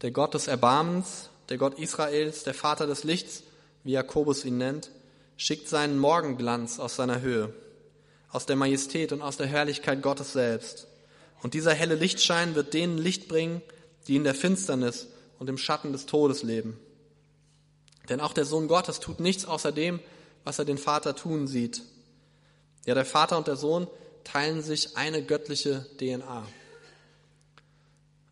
Der 0.01 0.11
Gott 0.11 0.33
des 0.33 0.47
Erbarmens, 0.47 1.29
der 1.49 1.57
Gott 1.57 1.79
Israels, 1.79 2.43
der 2.43 2.53
Vater 2.53 2.87
des 2.87 3.03
Lichts, 3.03 3.43
wie 3.83 3.91
Jakobus 3.91 4.45
ihn 4.45 4.57
nennt, 4.57 4.91
schickt 5.37 5.67
seinen 5.67 5.97
Morgenglanz 5.97 6.79
aus 6.79 6.95
seiner 6.95 7.21
Höhe 7.21 7.53
aus 8.31 8.45
der 8.45 8.55
Majestät 8.55 9.11
und 9.11 9.21
aus 9.21 9.37
der 9.37 9.47
Herrlichkeit 9.47 10.01
Gottes 10.01 10.33
selbst. 10.33 10.87
Und 11.43 11.53
dieser 11.53 11.73
helle 11.73 11.95
Lichtschein 11.95 12.55
wird 12.55 12.73
denen 12.73 12.97
Licht 12.97 13.27
bringen, 13.27 13.61
die 14.07 14.15
in 14.15 14.23
der 14.23 14.35
Finsternis 14.35 15.07
und 15.39 15.49
im 15.49 15.57
Schatten 15.57 15.91
des 15.91 16.05
Todes 16.05 16.43
leben. 16.43 16.79
Denn 18.11 18.19
auch 18.19 18.33
der 18.33 18.43
Sohn 18.43 18.67
Gottes 18.67 18.99
tut 18.99 19.21
nichts 19.21 19.45
außer 19.45 19.71
dem, 19.71 20.01
was 20.43 20.59
er 20.59 20.65
den 20.65 20.77
Vater 20.77 21.15
tun 21.15 21.47
sieht. 21.47 21.81
Ja, 22.85 22.93
der 22.93 23.05
Vater 23.05 23.37
und 23.37 23.47
der 23.47 23.55
Sohn 23.55 23.87
teilen 24.25 24.61
sich 24.61 24.97
eine 24.97 25.23
göttliche 25.23 25.85
DNA. 25.97 26.45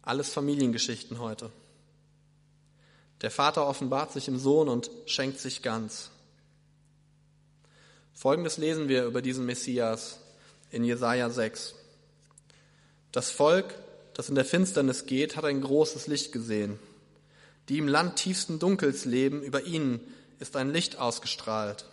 Alles 0.02 0.34
Familiengeschichten 0.34 1.20
heute. 1.20 1.50
Der 3.22 3.32
Vater 3.32 3.66
offenbart 3.66 4.12
sich 4.12 4.28
im 4.28 4.38
Sohn 4.38 4.68
und 4.68 4.92
schenkt 5.06 5.40
sich 5.40 5.62
ganz. 5.62 6.10
Folgendes 8.14 8.58
lesen 8.58 8.90
wir 8.90 9.06
über 9.06 9.22
diesen 9.22 9.46
Messias 9.46 10.20
in 10.72 10.84
Jesaja 10.84 11.30
6. 11.30 11.74
Das 13.14 13.30
Volk, 13.32 13.74
das 14.14 14.28
in 14.28 14.36
der 14.36 14.44
Finsternis 14.44 15.06
geht, 15.06 15.38
hat 15.38 15.46
ein 15.46 15.62
großes 15.62 16.08
Licht 16.08 16.34
gesehen. 16.34 16.78
Die 17.70 17.78
im 17.78 17.88
Land 17.88 18.16
tiefsten 18.16 18.58
Dunkels 18.58 19.06
leben, 19.06 19.44
über 19.44 19.64
ihnen 19.64 20.02
ist 20.40 20.56
ein 20.56 20.72
Licht 20.72 20.98
ausgestrahlt. 20.98 21.86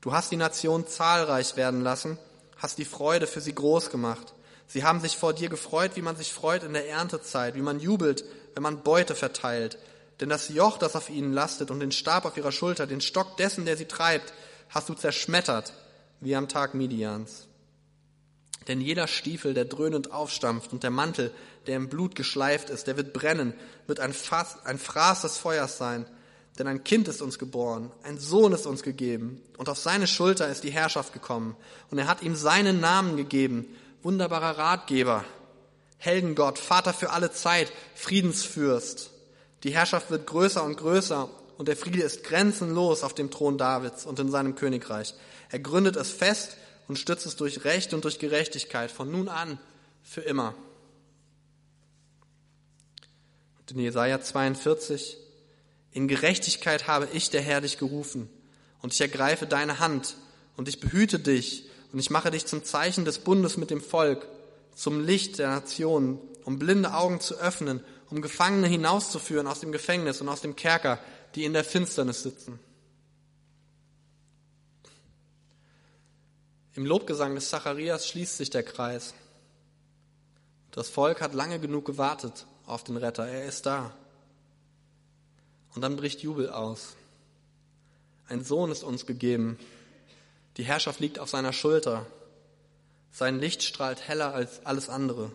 Du 0.00 0.12
hast 0.12 0.32
die 0.32 0.36
Nation 0.36 0.86
zahlreich 0.86 1.56
werden 1.56 1.80
lassen, 1.80 2.18
hast 2.56 2.78
die 2.78 2.84
Freude 2.84 3.26
für 3.26 3.40
sie 3.40 3.54
groß 3.54 3.90
gemacht. 3.90 4.34
Sie 4.66 4.82
haben 4.82 5.00
sich 5.00 5.16
vor 5.16 5.32
dir 5.32 5.48
gefreut, 5.48 5.92
wie 5.94 6.02
man 6.02 6.16
sich 6.16 6.32
freut 6.32 6.64
in 6.64 6.72
der 6.72 6.88
Erntezeit, 6.88 7.54
wie 7.54 7.62
man 7.62 7.78
jubelt, 7.78 8.24
wenn 8.54 8.64
man 8.64 8.82
Beute 8.82 9.14
verteilt. 9.14 9.78
Denn 10.18 10.28
das 10.28 10.48
Joch, 10.48 10.76
das 10.78 10.96
auf 10.96 11.08
ihnen 11.08 11.32
lastet 11.32 11.70
und 11.70 11.80
den 11.80 11.92
Stab 11.92 12.24
auf 12.24 12.36
ihrer 12.36 12.52
Schulter, 12.52 12.86
den 12.86 13.00
Stock 13.00 13.36
dessen, 13.36 13.64
der 13.64 13.76
sie 13.76 13.84
treibt, 13.84 14.32
hast 14.70 14.88
du 14.88 14.94
zerschmettert, 14.94 15.72
wie 16.20 16.34
am 16.34 16.48
Tag 16.48 16.74
Midians. 16.74 17.46
Denn 18.68 18.80
jeder 18.80 19.06
Stiefel, 19.06 19.54
der 19.54 19.64
dröhnend 19.64 20.12
aufstampft 20.12 20.72
und 20.72 20.82
der 20.82 20.90
Mantel, 20.90 21.32
der 21.66 21.76
im 21.76 21.88
Blut 21.88 22.14
geschleift 22.14 22.70
ist, 22.70 22.86
der 22.86 22.96
wird 22.96 23.12
brennen, 23.12 23.54
wird 23.86 24.00
ein, 24.00 24.12
Fass, 24.12 24.56
ein 24.64 24.78
Fraß 24.78 25.22
des 25.22 25.38
Feuers 25.38 25.78
sein. 25.78 26.06
Denn 26.58 26.66
ein 26.66 26.84
Kind 26.84 27.06
ist 27.06 27.22
uns 27.22 27.38
geboren, 27.38 27.92
ein 28.02 28.18
Sohn 28.18 28.52
ist 28.52 28.66
uns 28.66 28.82
gegeben, 28.82 29.42
und 29.58 29.68
auf 29.68 29.78
seine 29.78 30.06
Schulter 30.06 30.48
ist 30.48 30.64
die 30.64 30.70
Herrschaft 30.70 31.12
gekommen. 31.12 31.54
Und 31.90 31.98
er 31.98 32.08
hat 32.08 32.22
ihm 32.22 32.34
seinen 32.34 32.80
Namen 32.80 33.16
gegeben, 33.16 33.66
wunderbarer 34.02 34.56
Ratgeber, 34.58 35.24
Heldengott, 35.98 36.58
Vater 36.58 36.94
für 36.94 37.10
alle 37.10 37.30
Zeit, 37.30 37.72
Friedensfürst. 37.94 39.10
Die 39.64 39.74
Herrschaft 39.74 40.10
wird 40.10 40.26
größer 40.26 40.62
und 40.62 40.76
größer 40.76 41.28
und 41.58 41.68
der 41.68 41.76
Friede 41.76 42.02
ist 42.02 42.24
grenzenlos 42.24 43.02
auf 43.02 43.14
dem 43.14 43.30
Thron 43.30 43.58
Davids 43.58 44.06
und 44.06 44.18
in 44.18 44.30
seinem 44.30 44.54
Königreich. 44.54 45.14
Er 45.50 45.58
gründet 45.58 45.96
es 45.96 46.10
fest 46.10 46.56
und 46.88 46.98
stützt 46.98 47.26
es 47.26 47.36
durch 47.36 47.64
Recht 47.64 47.94
und 47.94 48.04
durch 48.04 48.18
Gerechtigkeit 48.18 48.90
von 48.90 49.10
nun 49.10 49.28
an 49.28 49.58
für 50.02 50.20
immer. 50.20 50.54
Und 53.58 53.70
in 53.72 53.80
Jesaja 53.80 54.20
42, 54.20 55.18
in 55.92 56.08
Gerechtigkeit 56.08 56.86
habe 56.86 57.08
ich, 57.12 57.30
der 57.30 57.42
Herr, 57.42 57.60
dich 57.60 57.78
gerufen 57.78 58.28
und 58.82 58.92
ich 58.92 59.00
ergreife 59.00 59.46
deine 59.46 59.80
Hand 59.80 60.16
und 60.56 60.68
ich 60.68 60.80
behüte 60.80 61.18
dich 61.18 61.68
und 61.92 61.98
ich 61.98 62.10
mache 62.10 62.30
dich 62.30 62.46
zum 62.46 62.64
Zeichen 62.64 63.04
des 63.04 63.18
Bundes 63.18 63.56
mit 63.56 63.70
dem 63.70 63.80
Volk, 63.80 64.28
zum 64.74 65.04
Licht 65.04 65.38
der 65.38 65.48
Nationen, 65.48 66.20
um 66.44 66.58
blinde 66.58 66.92
Augen 66.94 67.20
zu 67.20 67.36
öffnen, 67.36 67.80
um 68.10 68.22
Gefangene 68.22 68.68
hinauszuführen 68.68 69.46
aus 69.46 69.60
dem 69.60 69.72
Gefängnis 69.72 70.20
und 70.20 70.28
aus 70.28 70.42
dem 70.42 70.54
Kerker, 70.54 71.00
die 71.34 71.44
in 71.44 71.52
der 71.52 71.64
Finsternis 71.64 72.22
sitzen. 72.22 72.60
Im 76.76 76.84
Lobgesang 76.84 77.34
des 77.34 77.48
Zacharias 77.48 78.06
schließt 78.06 78.36
sich 78.36 78.50
der 78.50 78.62
Kreis. 78.62 79.14
Das 80.72 80.90
Volk 80.90 81.22
hat 81.22 81.32
lange 81.32 81.58
genug 81.58 81.86
gewartet 81.86 82.46
auf 82.66 82.84
den 82.84 82.98
Retter. 82.98 83.26
Er 83.26 83.46
ist 83.46 83.64
da. 83.64 83.94
Und 85.74 85.80
dann 85.80 85.96
bricht 85.96 86.20
Jubel 86.20 86.50
aus. 86.50 86.94
Ein 88.28 88.44
Sohn 88.44 88.70
ist 88.70 88.82
uns 88.84 89.06
gegeben. 89.06 89.58
Die 90.58 90.64
Herrschaft 90.64 91.00
liegt 91.00 91.18
auf 91.18 91.30
seiner 91.30 91.54
Schulter. 91.54 92.04
Sein 93.10 93.40
Licht 93.40 93.62
strahlt 93.62 94.06
heller 94.06 94.34
als 94.34 94.66
alles 94.66 94.90
andere. 94.90 95.32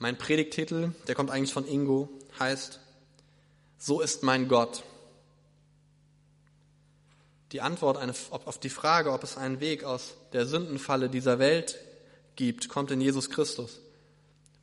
Mein 0.00 0.18
Predigtitel, 0.18 0.92
der 1.06 1.14
kommt 1.14 1.30
eigentlich 1.30 1.52
von 1.52 1.68
Ingo, 1.68 2.08
heißt 2.40 2.80
so 3.78 4.00
ist 4.00 4.24
mein 4.24 4.48
Gott. 4.48 4.82
Die 7.52 7.60
Antwort 7.60 7.98
auf 8.30 8.58
die 8.58 8.70
Frage, 8.70 9.12
ob 9.12 9.22
es 9.22 9.36
einen 9.36 9.60
Weg 9.60 9.84
aus 9.84 10.14
der 10.32 10.46
Sündenfalle 10.46 11.08
dieser 11.08 11.38
Welt 11.38 11.78
gibt, 12.34 12.68
kommt 12.68 12.90
in 12.90 13.00
Jesus 13.00 13.30
Christus. 13.30 13.78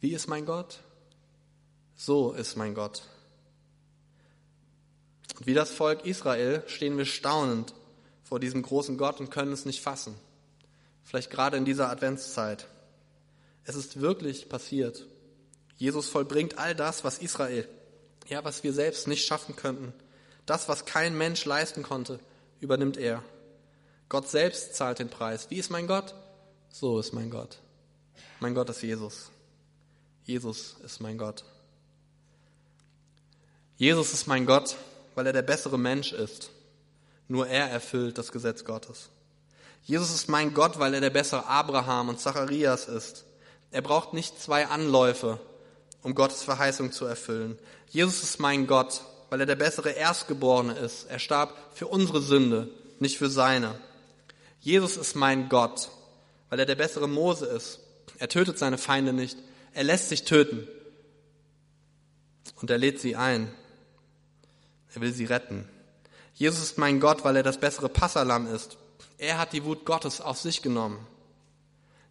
Wie 0.02 0.12
ist 0.14 0.28
mein 0.28 0.46
Gott? 0.46 0.80
So 1.96 2.34
ist 2.34 2.58
mein 2.58 2.76
Gott. 2.76 3.04
Und 5.38 5.48
wie 5.48 5.54
das 5.54 5.72
Volk 5.72 6.06
Israel 6.06 6.64
stehen 6.68 6.98
wir 6.98 7.06
staunend 7.06 7.74
vor 8.24 8.40
diesem 8.40 8.62
großen 8.62 8.98
Gott 8.98 9.20
und 9.20 9.32
können 9.32 9.54
es 9.54 9.66
nicht 9.66 9.82
fassen. 9.82 10.16
Vielleicht 11.04 11.30
gerade 11.30 11.58
in 11.58 11.66
dieser 11.66 11.90
Adventszeit. 11.90 12.68
Es 13.64 13.76
ist 13.76 14.02
wirklich 14.02 14.50
passiert. 14.50 15.06
Jesus 15.78 16.10
vollbringt 16.10 16.58
all 16.58 16.76
das, 16.76 17.04
was 17.04 17.18
Israel 17.18 17.68
ja, 18.30 18.44
was 18.44 18.64
wir 18.64 18.74
selbst 18.74 19.08
nicht 19.08 19.26
schaffen 19.26 19.56
könnten. 19.56 19.94
Das, 20.46 20.68
was 20.68 20.86
kein 20.86 21.18
Mensch 21.18 21.46
leisten 21.46 21.84
konnte, 21.84 22.20
übernimmt 22.64 22.98
er. 22.98 23.24
Gott 24.10 24.30
selbst 24.30 24.76
zahlt 24.76 25.00
den 25.00 25.10
Preis. 25.10 25.50
Wie 25.50 25.58
ist 25.58 25.70
mein 25.70 25.88
Gott? 25.88 26.14
So 26.70 27.00
ist 27.00 27.14
mein 27.14 27.30
Gott. 27.30 27.58
Mein 28.40 28.56
Gott 28.56 28.70
ist 28.70 28.82
Jesus. 28.82 29.30
Jesus 30.24 30.76
ist 30.84 31.02
mein 31.02 31.18
Gott. 31.18 31.44
Jesus 33.78 34.14
ist 34.14 34.28
mein 34.28 34.46
Gott, 34.46 34.76
weil 35.16 35.28
er 35.28 35.34
der 35.34 35.42
bessere 35.42 35.78
Mensch 35.78 36.14
ist. 36.14 36.50
Nur 37.28 37.48
er 37.48 37.70
erfüllt 37.70 38.18
das 38.18 38.32
Gesetz 38.32 38.64
Gottes. 38.64 39.10
Jesus 39.84 40.14
ist 40.14 40.30
mein 40.30 40.54
Gott, 40.54 40.80
weil 40.80 40.94
er 40.94 41.02
der 41.02 41.10
bessere 41.10 41.46
Abraham 41.48 42.10
und 42.10 42.20
Zacharias 42.20 42.88
ist. 42.88 43.26
Er 43.72 43.82
braucht 43.82 44.14
nicht 44.14 44.42
zwei 44.42 44.68
Anläufe, 44.68 45.40
um 46.04 46.16
Gottes 46.16 46.44
Verheißung 46.44 46.92
zu 46.92 47.06
erfüllen. 47.06 47.58
Jesus 47.90 48.24
ist 48.24 48.40
mein 48.40 48.68
Gott, 48.68 49.02
weil 49.34 49.40
er 49.40 49.48
der 49.48 49.56
bessere 49.56 49.90
Erstgeborene 49.90 50.74
ist. 50.74 51.08
Er 51.10 51.18
starb 51.18 51.58
für 51.74 51.88
unsere 51.88 52.22
Sünde, 52.22 52.70
nicht 53.00 53.18
für 53.18 53.32
seine. 53.32 53.74
Jesus 54.60 54.96
ist 54.96 55.16
mein 55.16 55.50
Gott, 55.50 55.90
weil 56.50 56.60
er 56.60 56.68
der 56.68 56.76
bessere 56.76 57.10
Mose 57.10 57.48
ist. 57.48 57.80
Er 58.20 58.30
tötet 58.30 58.60
seine 58.60 58.78
Feinde 58.78 59.12
nicht. 59.12 59.36
Er 59.74 59.86
lässt 59.86 60.10
sich 60.10 60.26
töten. 60.26 60.68
Und 62.62 62.70
er 62.70 62.78
lädt 62.78 63.02
sie 63.02 63.16
ein. 63.16 63.52
Er 64.94 65.02
will 65.02 65.12
sie 65.12 65.26
retten. 65.26 65.68
Jesus 66.36 66.62
ist 66.62 66.78
mein 66.78 67.00
Gott, 67.00 67.24
weil 67.24 67.36
er 67.36 67.42
das 67.42 67.60
bessere 67.60 67.90
Passalam 67.90 68.46
ist. 68.46 68.78
Er 69.18 69.40
hat 69.40 69.52
die 69.52 69.66
Wut 69.66 69.84
Gottes 69.84 70.22
auf 70.22 70.38
sich 70.38 70.62
genommen. 70.62 71.08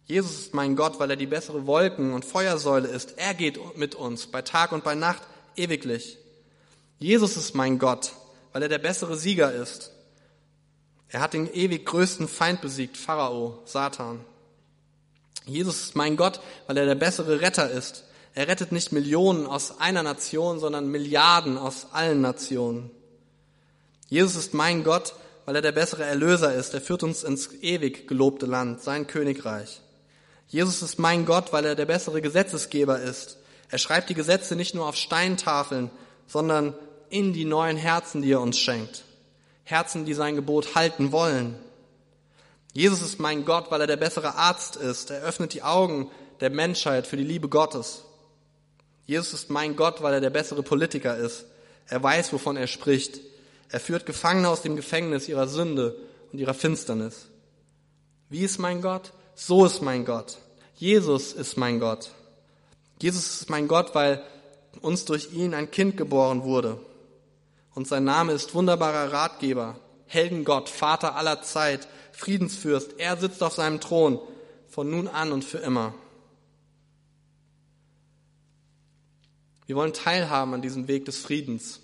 Jesus 0.07 0.39
ist 0.39 0.53
mein 0.53 0.75
Gott, 0.75 0.99
weil 0.99 1.11
er 1.11 1.15
die 1.15 1.25
bessere 1.25 1.65
Wolken- 1.67 2.11
und 2.11 2.25
Feuersäule 2.25 2.89
ist. 2.89 3.17
Er 3.17 3.33
geht 3.33 3.77
mit 3.77 3.95
uns 3.95 4.27
bei 4.27 4.41
Tag 4.41 4.73
und 4.73 4.83
bei 4.83 4.95
Nacht 4.95 5.21
ewiglich. 5.55 6.17
Jesus 7.03 7.35
ist 7.35 7.53
mein 7.53 7.79
Gott, 7.79 8.13
weil 8.53 8.61
er 8.61 8.69
der 8.69 8.77
bessere 8.77 9.17
Sieger 9.17 9.51
ist. 9.51 9.91
Er 11.09 11.19
hat 11.19 11.33
den 11.33 11.53
ewig 11.53 11.85
größten 11.85 12.29
Feind 12.29 12.61
besiegt, 12.61 12.95
Pharao, 12.95 13.61
Satan. 13.65 14.23
Jesus 15.45 15.81
ist 15.81 15.97
mein 15.97 16.15
Gott, 16.15 16.39
weil 16.65 16.77
er 16.77 16.85
der 16.85 16.95
bessere 16.95 17.41
Retter 17.41 17.69
ist. 17.69 18.05
Er 18.35 18.47
rettet 18.47 18.71
nicht 18.71 18.93
Millionen 18.93 19.47
aus 19.47 19.81
einer 19.81 20.01
Nation, 20.01 20.61
sondern 20.61 20.87
Milliarden 20.87 21.57
aus 21.57 21.87
allen 21.91 22.21
Nationen. 22.21 22.89
Jesus 24.07 24.37
ist 24.37 24.53
mein 24.53 24.85
Gott, 24.85 25.13
weil 25.43 25.57
er 25.57 25.61
der 25.61 25.73
bessere 25.73 26.05
Erlöser 26.05 26.55
ist. 26.55 26.73
Er 26.73 26.79
führt 26.79 27.03
uns 27.03 27.25
ins 27.25 27.51
ewig 27.51 28.07
gelobte 28.07 28.45
Land, 28.45 28.81
sein 28.81 29.07
Königreich. 29.07 29.81
Jesus 30.47 30.81
ist 30.81 30.99
mein 30.99 31.25
Gott, 31.25 31.51
weil 31.51 31.65
er 31.65 31.75
der 31.75 31.85
bessere 31.85 32.21
Gesetzesgeber 32.21 33.01
ist. 33.01 33.39
Er 33.67 33.77
schreibt 33.77 34.09
die 34.09 34.15
Gesetze 34.15 34.55
nicht 34.55 34.73
nur 34.73 34.87
auf 34.87 34.95
Steintafeln, 34.95 35.91
sondern 36.27 36.73
in 37.09 37.33
die 37.33 37.45
neuen 37.45 37.77
Herzen, 37.77 38.21
die 38.21 38.31
er 38.31 38.41
uns 38.41 38.57
schenkt. 38.57 39.03
Herzen, 39.63 40.05
die 40.05 40.13
sein 40.13 40.35
Gebot 40.35 40.75
halten 40.75 41.11
wollen. 41.11 41.55
Jesus 42.73 43.01
ist 43.01 43.19
mein 43.19 43.45
Gott, 43.45 43.69
weil 43.69 43.81
er 43.81 43.87
der 43.87 43.97
bessere 43.97 44.35
Arzt 44.35 44.75
ist. 44.75 45.11
Er 45.11 45.21
öffnet 45.21 45.53
die 45.53 45.63
Augen 45.63 46.09
der 46.39 46.49
Menschheit 46.49 47.07
für 47.07 47.17
die 47.17 47.23
Liebe 47.23 47.47
Gottes. 47.47 48.03
Jesus 49.05 49.33
ist 49.33 49.49
mein 49.49 49.75
Gott, 49.75 50.01
weil 50.01 50.15
er 50.15 50.21
der 50.21 50.29
bessere 50.29 50.63
Politiker 50.63 51.15
ist. 51.17 51.45
Er 51.87 52.01
weiß, 52.01 52.33
wovon 52.33 52.57
er 52.57 52.67
spricht. 52.67 53.19
Er 53.69 53.79
führt 53.79 54.05
Gefangene 54.05 54.49
aus 54.49 54.61
dem 54.61 54.75
Gefängnis 54.75 55.29
ihrer 55.29 55.47
Sünde 55.47 55.95
und 56.31 56.39
ihrer 56.39 56.53
Finsternis. 56.53 57.27
Wie 58.29 58.41
ist 58.41 58.59
mein 58.59 58.81
Gott? 58.81 59.13
So 59.35 59.65
ist 59.65 59.81
mein 59.81 60.05
Gott. 60.05 60.37
Jesus 60.75 61.33
ist 61.33 61.57
mein 61.57 61.79
Gott. 61.79 62.11
Jesus 62.99 63.41
ist 63.41 63.49
mein 63.49 63.67
Gott, 63.67 63.93
weil 63.93 64.23
uns 64.81 65.05
durch 65.05 65.33
ihn 65.33 65.53
ein 65.53 65.71
Kind 65.71 65.97
geboren 65.97 66.43
wurde. 66.43 66.79
Und 67.75 67.87
sein 67.87 68.03
Name 68.03 68.33
ist 68.33 68.53
wunderbarer 68.53 69.11
Ratgeber, 69.11 69.79
Heldengott, 70.05 70.69
Vater 70.69 71.15
aller 71.15 71.41
Zeit, 71.41 71.87
Friedensfürst. 72.11 72.99
Er 72.99 73.17
sitzt 73.17 73.41
auf 73.41 73.53
seinem 73.53 73.79
Thron 73.79 74.19
von 74.67 74.89
nun 74.89 75.07
an 75.07 75.31
und 75.31 75.43
für 75.43 75.57
immer. 75.57 75.93
Wir 79.65 79.75
wollen 79.75 79.93
teilhaben 79.93 80.53
an 80.53 80.61
diesem 80.61 80.87
Weg 80.87 81.05
des 81.05 81.17
Friedens 81.17 81.79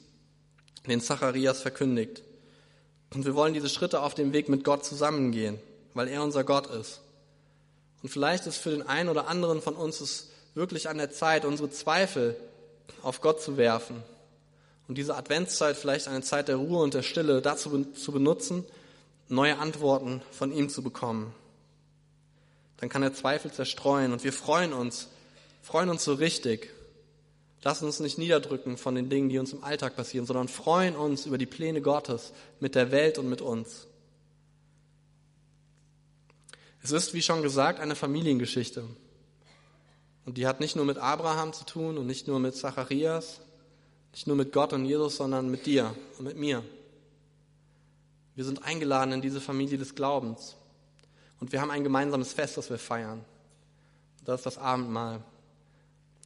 den 0.88 1.02
Zacharias 1.02 1.62
verkündigt. 1.62 2.24
Und 3.14 3.26
wir 3.26 3.36
wollen 3.36 3.54
diese 3.54 3.70
Schritte 3.70 4.02
auf 4.02 4.14
dem 4.14 4.34
Weg 4.34 4.50
mit 4.50 4.64
Gott 4.64 4.86
zusammengehen, 4.86 5.60
weil 5.94 6.08
er 6.08 6.24
unser 6.24 6.44
Gott 6.44 6.68
ist. 6.68 7.02
Und 8.04 8.10
vielleicht 8.10 8.46
ist 8.46 8.58
für 8.58 8.70
den 8.70 8.88
einen 8.88 9.10
oder 9.10 9.28
anderen 9.28 9.62
von 9.62 9.76
uns 9.76 10.02
es 10.02 10.30
wirklich 10.54 10.90
an 10.90 10.98
der 10.98 11.12
Zeit, 11.12 11.46
unsere 11.46 11.70
Zweifel 11.70 12.36
auf 13.02 13.22
Gott 13.22 13.42
zu 13.42 13.58
werfen 13.58 14.04
und 14.90 14.98
diese 14.98 15.16
Adventszeit 15.16 15.78
vielleicht 15.78 16.10
eine 16.10 16.22
Zeit 16.22 16.50
der 16.50 16.58
Ruhe 16.58 16.84
und 16.84 16.94
der 16.94 17.04
Stille 17.04 17.42
dazu 17.42 17.86
zu 17.94 18.12
benutzen, 18.12 18.66
neue 19.30 19.58
Antworten 19.58 20.22
von 20.32 20.52
ihm 20.52 20.68
zu 20.68 20.84
bekommen. 20.84 21.34
Dann 22.78 22.90
kann 22.90 23.04
er 23.04 23.14
Zweifel 23.14 23.52
zerstreuen 23.52 24.12
und 24.12 24.26
wir 24.26 24.34
freuen 24.34 24.74
uns, 24.74 25.08
freuen 25.62 25.90
uns 25.90 26.04
so 26.04 26.14
richtig 26.14 26.72
Lassen 27.62 27.86
uns 27.86 28.00
nicht 28.00 28.18
niederdrücken 28.18 28.78
von 28.78 28.96
den 28.96 29.10
Dingen, 29.10 29.30
die 29.30 29.38
uns 29.38 29.52
im 29.52 29.64
Alltag 29.64 29.96
passieren, 29.96 30.26
sondern 30.26 30.48
freuen 30.48 30.96
uns 30.96 31.26
über 31.26 31.38
die 31.38 31.46
Pläne 31.46 31.82
Gottes 31.82 32.32
mit 32.60 32.76
der 32.76 32.92
Welt 32.92 33.18
und 33.18 33.28
mit 33.28 33.42
uns. 33.42 33.88
Es 36.82 36.92
ist, 36.92 37.14
wie 37.14 37.22
schon 37.22 37.42
gesagt, 37.42 37.82
eine 37.82 37.96
Familiengeschichte. 37.96 38.86
Und 40.26 40.38
die 40.38 40.48
hat 40.48 40.62
nicht 40.62 40.78
nur 40.78 40.86
mit 40.86 40.98
Abraham 40.98 41.52
zu 41.52 41.66
tun 41.66 41.98
und 41.98 42.08
nicht 42.08 42.28
nur 42.28 42.40
mit 42.40 42.56
Zacharias, 42.56 43.42
nicht 44.12 44.28
nur 44.28 44.36
mit 44.36 44.52
Gott 44.52 44.74
und 44.74 44.86
Jesus, 44.86 45.18
sondern 45.18 45.50
mit 45.50 45.66
dir 45.66 45.96
und 46.18 46.26
mit 46.26 46.38
mir. 46.38 46.64
Wir 48.36 48.46
sind 48.46 48.64
eingeladen 48.64 49.14
in 49.14 49.22
diese 49.22 49.42
Familie 49.42 49.78
des 49.78 49.96
Glaubens. 49.96 50.56
Und 51.40 51.52
wir 51.52 51.62
haben 51.62 51.72
ein 51.72 51.84
gemeinsames 51.84 52.34
Fest, 52.34 52.58
das 52.58 52.70
wir 52.70 52.80
feiern. 52.80 53.24
Das 54.26 54.42
ist 54.42 54.46
das 54.46 54.58
Abendmahl. 54.58 55.22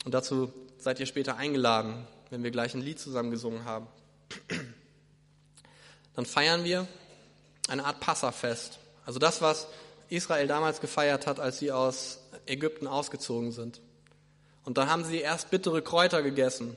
Und 0.05 0.13
dazu 0.13 0.51
seid 0.77 0.99
ihr 0.99 1.05
später 1.05 1.37
eingeladen, 1.37 2.05
wenn 2.29 2.43
wir 2.43 2.51
gleich 2.51 2.73
ein 2.73 2.81
Lied 2.81 2.99
zusammen 2.99 3.31
gesungen 3.31 3.65
haben. 3.65 3.87
Dann 6.15 6.25
feiern 6.25 6.63
wir 6.63 6.87
eine 7.67 7.85
Art 7.85 7.99
Passafest. 7.99 8.79
Also 9.05 9.19
das, 9.19 9.41
was 9.41 9.67
Israel 10.09 10.47
damals 10.47 10.81
gefeiert 10.81 11.27
hat, 11.27 11.39
als 11.39 11.59
sie 11.59 11.71
aus 11.71 12.19
Ägypten 12.45 12.87
ausgezogen 12.87 13.51
sind. 13.51 13.81
Und 14.65 14.77
dann 14.77 14.89
haben 14.89 15.03
sie 15.03 15.19
erst 15.19 15.49
bittere 15.49 15.81
Kräuter 15.81 16.21
gegessen, 16.21 16.75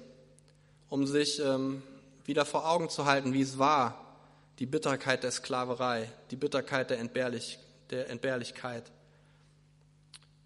um 0.89 1.07
sich 1.07 1.41
ähm, 1.41 1.83
wieder 2.25 2.45
vor 2.45 2.69
Augen 2.69 2.89
zu 2.89 3.07
halten, 3.07 3.33
wie 3.33 3.43
es 3.43 3.59
war, 3.59 4.05
die 4.59 4.67
Bitterkeit 4.67 5.23
der 5.23 5.31
Sklaverei, 5.31 6.11
die 6.31 6.37
Bitterkeit 6.37 6.91
der, 6.91 6.99
Entbehrlich, 6.99 7.59
der 7.91 8.09
Entbehrlichkeit. 8.11 8.91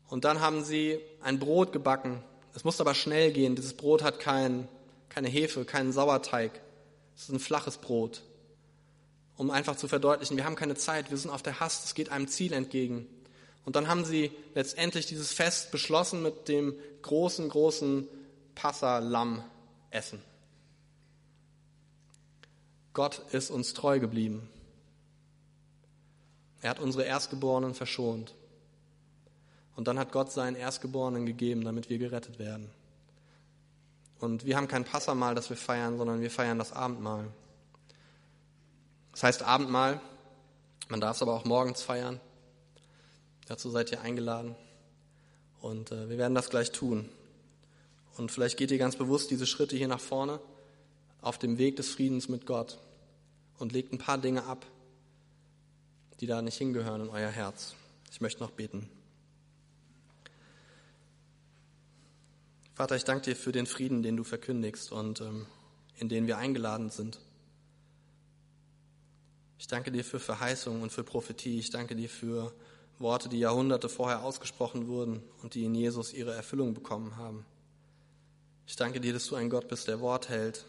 Und 0.08 0.24
dann 0.24 0.40
haben 0.40 0.64
sie 0.64 0.98
ein 1.22 1.38
Brot 1.38 1.72
gebacken, 1.72 2.22
es 2.54 2.64
muss 2.64 2.80
aber 2.80 2.94
schnell 2.94 3.32
gehen. 3.32 3.54
Dieses 3.54 3.74
Brot 3.74 4.02
hat 4.02 4.18
kein, 4.18 4.68
keine 5.08 5.28
Hefe, 5.28 5.64
keinen 5.64 5.92
Sauerteig. 5.92 6.60
Es 7.14 7.22
ist 7.22 7.28
ein 7.30 7.38
flaches 7.38 7.78
Brot. 7.78 8.22
Um 9.36 9.50
einfach 9.50 9.76
zu 9.76 9.88
verdeutlichen, 9.88 10.36
wir 10.36 10.44
haben 10.44 10.56
keine 10.56 10.74
Zeit, 10.74 11.10
wir 11.10 11.16
sind 11.16 11.30
auf 11.30 11.42
der 11.42 11.60
Hast, 11.60 11.84
es 11.84 11.94
geht 11.94 12.10
einem 12.10 12.28
Ziel 12.28 12.52
entgegen. 12.52 13.06
Und 13.64 13.76
dann 13.76 13.88
haben 13.88 14.04
sie 14.04 14.32
letztendlich 14.54 15.06
dieses 15.06 15.32
Fest 15.32 15.70
beschlossen 15.70 16.22
mit 16.22 16.48
dem 16.48 16.74
großen, 17.02 17.48
großen 17.48 18.08
Passa-Lamm-Essen. 19.90 20.22
Gott 22.92 23.18
ist 23.32 23.50
uns 23.50 23.74
treu 23.74 24.00
geblieben. 24.00 24.48
Er 26.60 26.70
hat 26.70 26.80
unsere 26.80 27.04
Erstgeborenen 27.04 27.74
verschont. 27.74 28.34
Und 29.76 29.88
dann 29.88 29.98
hat 29.98 30.12
Gott 30.12 30.30
seinen 30.32 30.56
Erstgeborenen 30.56 31.24
gegeben, 31.24 31.64
damit 31.64 31.88
wir 31.88 31.98
gerettet 31.98 32.38
werden. 32.38 32.70
Und 34.18 34.44
wir 34.44 34.56
haben 34.56 34.68
kein 34.68 34.84
Passamal, 34.84 35.34
das 35.34 35.48
wir 35.48 35.56
feiern, 35.56 35.96
sondern 35.96 36.20
wir 36.20 36.30
feiern 36.30 36.58
das 36.58 36.72
Abendmahl. 36.72 37.28
Das 39.12 39.22
heißt 39.22 39.42
Abendmahl, 39.42 40.00
man 40.88 41.00
darf 41.00 41.16
es 41.16 41.22
aber 41.22 41.34
auch 41.34 41.44
morgens 41.44 41.82
feiern. 41.82 42.20
Dazu 43.46 43.70
seid 43.70 43.90
ihr 43.92 44.02
eingeladen. 44.02 44.54
Und 45.62 45.92
äh, 45.92 46.10
wir 46.10 46.18
werden 46.18 46.34
das 46.34 46.50
gleich 46.50 46.72
tun. 46.72 47.08
Und 48.20 48.30
vielleicht 48.30 48.58
geht 48.58 48.70
ihr 48.70 48.76
ganz 48.76 48.96
bewusst 48.96 49.30
diese 49.30 49.46
Schritte 49.46 49.78
hier 49.78 49.88
nach 49.88 49.98
vorne 49.98 50.40
auf 51.22 51.38
dem 51.38 51.56
Weg 51.56 51.76
des 51.76 51.88
Friedens 51.88 52.28
mit 52.28 52.44
Gott 52.44 52.78
und 53.58 53.72
legt 53.72 53.94
ein 53.94 53.98
paar 53.98 54.18
Dinge 54.18 54.44
ab, 54.44 54.66
die 56.20 56.26
da 56.26 56.42
nicht 56.42 56.58
hingehören 56.58 57.00
in 57.00 57.08
euer 57.08 57.30
Herz. 57.30 57.74
Ich 58.12 58.20
möchte 58.20 58.42
noch 58.42 58.50
beten. 58.50 58.90
Vater, 62.74 62.94
ich 62.94 63.04
danke 63.04 63.24
dir 63.24 63.36
für 63.36 63.52
den 63.52 63.64
Frieden, 63.64 64.02
den 64.02 64.18
du 64.18 64.24
verkündigst 64.24 64.92
und 64.92 65.22
ähm, 65.22 65.46
in 65.96 66.10
den 66.10 66.26
wir 66.26 66.36
eingeladen 66.36 66.90
sind. 66.90 67.18
Ich 69.58 69.66
danke 69.66 69.92
dir 69.92 70.04
für 70.04 70.20
Verheißung 70.20 70.82
und 70.82 70.92
für 70.92 71.04
Prophetie. 71.04 71.58
Ich 71.58 71.70
danke 71.70 71.96
dir 71.96 72.10
für 72.10 72.52
Worte, 72.98 73.30
die 73.30 73.38
Jahrhunderte 73.38 73.88
vorher 73.88 74.22
ausgesprochen 74.22 74.88
wurden 74.88 75.22
und 75.42 75.54
die 75.54 75.64
in 75.64 75.74
Jesus 75.74 76.12
ihre 76.12 76.34
Erfüllung 76.34 76.74
bekommen 76.74 77.16
haben. 77.16 77.46
Ich 78.70 78.76
danke 78.76 79.00
dir, 79.00 79.12
dass 79.12 79.26
du 79.26 79.34
ein 79.34 79.50
Gott 79.50 79.66
bist, 79.66 79.88
der 79.88 79.98
Wort 79.98 80.28
hält, 80.28 80.64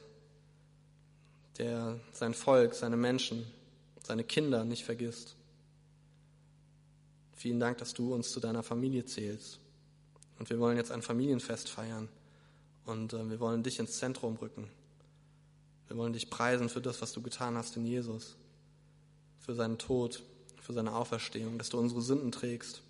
der 1.60 2.00
sein 2.12 2.34
Volk, 2.34 2.74
seine 2.74 2.98
Menschen, 2.98 3.46
seine 4.02 4.24
Kinder 4.24 4.66
nicht 4.66 4.84
vergisst. 4.84 5.36
Vielen 7.36 7.60
Dank, 7.60 7.78
dass 7.78 7.94
du 7.94 8.12
uns 8.16 8.32
zu 8.32 8.40
deiner 8.40 8.64
Familie 8.64 9.06
zählst. 9.06 9.60
Und 10.40 10.50
wir 10.50 10.60
wollen 10.60 10.78
jetzt 10.78 10.92
ein 10.92 11.04
Familienfest 11.04 11.70
feiern. 11.70 12.10
Und 12.88 13.14
äh, 13.14 13.30
wir 13.30 13.40
wollen 13.40 13.62
dich 13.62 13.78
ins 13.78 14.00
Zentrum 14.00 14.36
rücken. 14.38 14.68
Wir 15.88 15.96
wollen 15.96 16.14
dich 16.14 16.32
preisen 16.32 16.70
für 16.70 16.82
das, 16.82 17.04
was 17.04 17.14
du 17.14 17.22
getan 17.22 17.56
hast 17.56 17.78
in 17.78 17.86
Jesus, 17.86 18.36
für 19.38 19.54
seinen 19.54 19.78
Tod, 19.78 20.24
für 20.60 20.74
seine 20.74 20.96
Auferstehung, 20.96 21.60
dass 21.60 21.70
du 21.70 21.78
unsere 21.78 22.02
Sünden 22.02 22.32
trägst. 22.32 22.82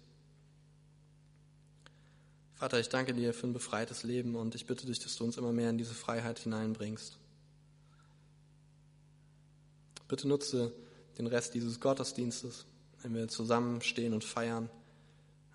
Vater, 2.62 2.80
ich 2.80 2.90
danke 2.90 3.16
dir 3.16 3.34
für 3.34 3.48
ein 3.48 3.54
befreites 3.54 4.04
Leben 4.04 4.36
und 4.36 4.54
ich 4.54 4.68
bitte 4.68 4.86
dich, 4.86 5.00
dass 5.00 5.16
du 5.16 5.24
uns 5.24 5.36
immer 5.36 5.52
mehr 5.52 5.72
in 5.72 5.80
diese 5.80 5.96
Freiheit 5.96 6.38
hineinbringst. 6.38 7.18
Bitte 10.08 10.28
nutze 10.28 10.72
den 11.18 11.26
Rest 11.26 11.56
dieses 11.56 11.80
Gottesdienstes, 11.80 12.68
wenn 13.02 13.16
wir 13.16 13.28
zusammenstehen 13.30 14.14
und 14.14 14.24
feiern, 14.24 14.70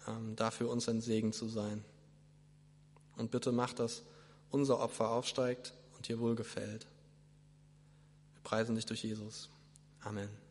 ähm, 0.08 0.34
dafür 0.34 0.68
uns 0.68 0.88
ein 0.88 1.00
Segen 1.00 1.32
zu 1.32 1.46
sein. 1.46 1.84
Und 3.16 3.30
bitte 3.30 3.52
mach, 3.52 3.72
dass 3.72 4.02
unser 4.50 4.80
Opfer 4.80 5.10
aufsteigt 5.10 5.74
und 5.94 6.08
dir 6.08 6.18
wohlgefällt. 6.18 6.88
Wir 8.34 8.42
preisen 8.42 8.74
dich 8.74 8.86
durch 8.86 9.04
Jesus. 9.04 9.48
Amen. 10.00 10.45